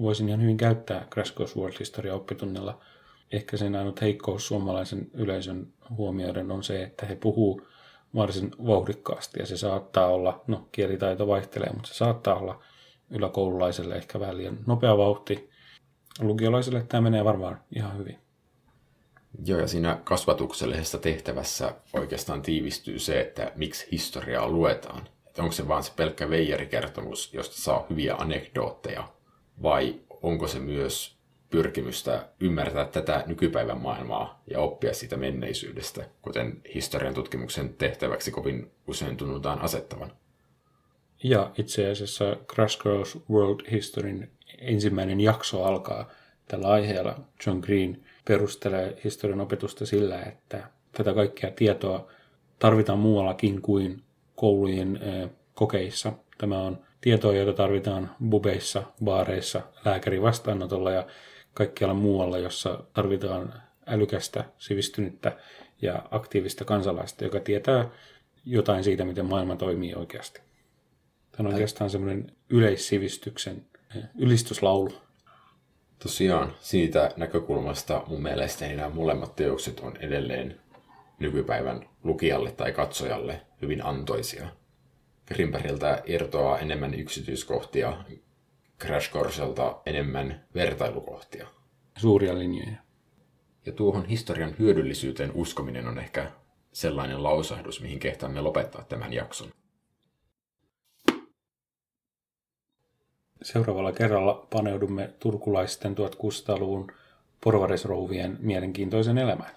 Voisin 0.00 0.28
ihan 0.28 0.42
hyvin 0.42 0.56
käyttää 0.56 1.06
Crash 1.10 1.34
Course 1.34 1.60
World 1.60 1.76
Historia 1.78 2.14
oppitunnilla. 2.14 2.80
Ehkä 3.32 3.56
sen 3.56 3.76
ainut 3.76 4.00
heikkous 4.00 4.46
suomalaisen 4.46 5.10
yleisön 5.14 5.66
huomioiden 5.90 6.50
on 6.50 6.64
se, 6.64 6.82
että 6.82 7.06
he 7.06 7.16
puhuu 7.16 7.66
varsin 8.14 8.50
vauhdikkaasti 8.66 9.40
ja 9.40 9.46
se 9.46 9.56
saattaa 9.56 10.06
olla, 10.06 10.44
no 10.46 10.68
kielitaito 10.72 11.26
vaihtelee, 11.26 11.70
mutta 11.72 11.88
se 11.88 11.94
saattaa 11.94 12.34
olla 12.34 12.62
yläkoululaiselle 13.10 13.96
ehkä 13.96 14.20
vähän 14.20 14.36
liian 14.36 14.58
nopea 14.66 14.98
vauhti. 14.98 15.50
Lukiolaiselle 16.20 16.82
tämä 16.88 17.00
menee 17.00 17.24
varmaan 17.24 17.60
ihan 17.76 17.98
hyvin. 17.98 18.18
Joo, 19.44 19.60
ja 19.60 19.66
siinä 19.68 20.00
kasvatuksellisessa 20.04 20.98
tehtävässä 20.98 21.74
oikeastaan 21.92 22.42
tiivistyy 22.42 22.98
se, 22.98 23.20
että 23.20 23.52
miksi 23.56 23.88
historiaa 23.92 24.48
luetaan. 24.48 25.08
Että 25.26 25.42
onko 25.42 25.52
se 25.52 25.68
vaan 25.68 25.82
se 25.82 25.92
pelkkä 25.96 26.30
veijerikertomus, 26.30 27.34
josta 27.34 27.56
saa 27.56 27.86
hyviä 27.90 28.14
anekdootteja, 28.14 29.08
vai 29.62 30.00
onko 30.22 30.48
se 30.48 30.58
myös 30.58 31.18
pyrkimystä 31.50 32.28
ymmärtää 32.40 32.84
tätä 32.84 33.24
nykypäivän 33.26 33.80
maailmaa 33.80 34.42
ja 34.50 34.60
oppia 34.60 34.94
siitä 34.94 35.16
menneisyydestä, 35.16 36.04
kuten 36.22 36.60
historian 36.74 37.14
tutkimuksen 37.14 37.74
tehtäväksi 37.74 38.30
kovin 38.30 38.70
usein 38.86 39.16
tunnutaan 39.16 39.60
asettavan. 39.60 40.12
Ja 41.22 41.50
itse 41.58 41.90
asiassa 41.90 42.36
Crash 42.54 42.78
Course 42.78 43.18
World 43.30 43.70
Historyn 43.70 44.30
ensimmäinen 44.58 45.20
jakso 45.20 45.64
alkaa 45.64 46.10
tällä 46.48 46.68
aiheella. 46.68 47.20
John 47.46 47.58
Green 47.58 48.04
perustelee 48.24 48.96
historian 49.04 49.40
opetusta 49.40 49.86
sillä, 49.86 50.22
että 50.22 50.70
tätä 50.92 51.14
kaikkea 51.14 51.50
tietoa 51.50 52.10
tarvitaan 52.58 52.98
muuallakin 52.98 53.62
kuin 53.62 54.02
koulujen 54.36 55.00
kokeissa. 55.54 56.12
Tämä 56.38 56.58
on 56.58 56.78
tietoa, 57.00 57.34
jota 57.34 57.52
tarvitaan 57.52 58.10
bubeissa, 58.28 58.82
baareissa, 59.04 59.62
lääkärin 59.84 60.22
vastaanotolla 60.22 60.90
ja 60.90 61.06
kaikkialla 61.54 61.94
muualla, 61.94 62.38
jossa 62.38 62.82
tarvitaan 62.92 63.54
älykästä, 63.86 64.44
sivistynyttä 64.58 65.36
ja 65.82 66.02
aktiivista 66.10 66.64
kansalaista, 66.64 67.24
joka 67.24 67.40
tietää 67.40 67.90
jotain 68.44 68.84
siitä, 68.84 69.04
miten 69.04 69.26
maailma 69.26 69.56
toimii 69.56 69.94
oikeasti. 69.94 70.47
Tämä 71.38 71.48
on 71.48 71.54
oikeastaan 71.54 71.90
semmoinen 71.90 72.32
yleissivistyksen 72.50 73.66
ylistyslaulu. 74.18 74.92
Tosiaan, 75.98 76.52
siitä 76.60 77.10
näkökulmasta 77.16 78.02
mun 78.06 78.22
mielestäni 78.22 78.76
nämä 78.76 78.88
molemmat 78.88 79.36
teokset 79.36 79.80
on 79.80 79.96
edelleen 79.96 80.60
nykypäivän 81.18 81.88
lukijalle 82.04 82.52
tai 82.52 82.72
katsojalle 82.72 83.40
hyvin 83.62 83.84
antoisia. 83.84 84.48
Grimbergiltä 85.26 86.02
irtoaa 86.06 86.58
enemmän 86.58 86.94
yksityiskohtia, 86.94 88.04
Crash 88.80 89.12
Courselta 89.12 89.80
enemmän 89.86 90.44
vertailukohtia. 90.54 91.46
Suuria 91.98 92.38
linjoja. 92.38 92.76
Ja 93.66 93.72
tuohon 93.72 94.06
historian 94.06 94.54
hyödyllisyyteen 94.58 95.32
uskominen 95.34 95.88
on 95.88 95.98
ehkä 95.98 96.30
sellainen 96.72 97.22
lausahdus, 97.22 97.80
mihin 97.80 97.98
kehtaamme 97.98 98.40
lopettaa 98.40 98.84
tämän 98.84 99.12
jakson. 99.12 99.50
Seuraavalla 103.42 103.92
kerralla 103.92 104.46
paneudumme 104.52 105.10
turkulaisten 105.18 105.94
1600-luvun 105.96 106.92
porvarisrouvien 107.44 108.36
mielenkiintoisen 108.40 109.18
elämään. 109.18 109.54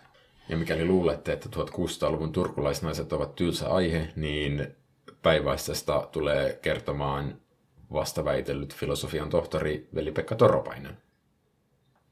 Ja 0.50 0.58
mikäli 0.58 0.86
luulette, 0.86 1.34
että 1.34 1.50
1600-luvun 1.56 2.32
turkulaisnaiset 2.32 3.14
ovat 3.14 3.36
tylsä 3.36 3.70
aihe, 3.70 4.08
niin 4.16 4.68
päinvastaista 5.22 6.08
tulee 6.12 6.60
kertomaan 6.62 7.38
vastaväitellyt 7.94 8.76
filosofian 8.76 9.30
tohtori 9.30 9.90
Veli-Pekka 9.96 10.36
Toropainen. 10.36 10.98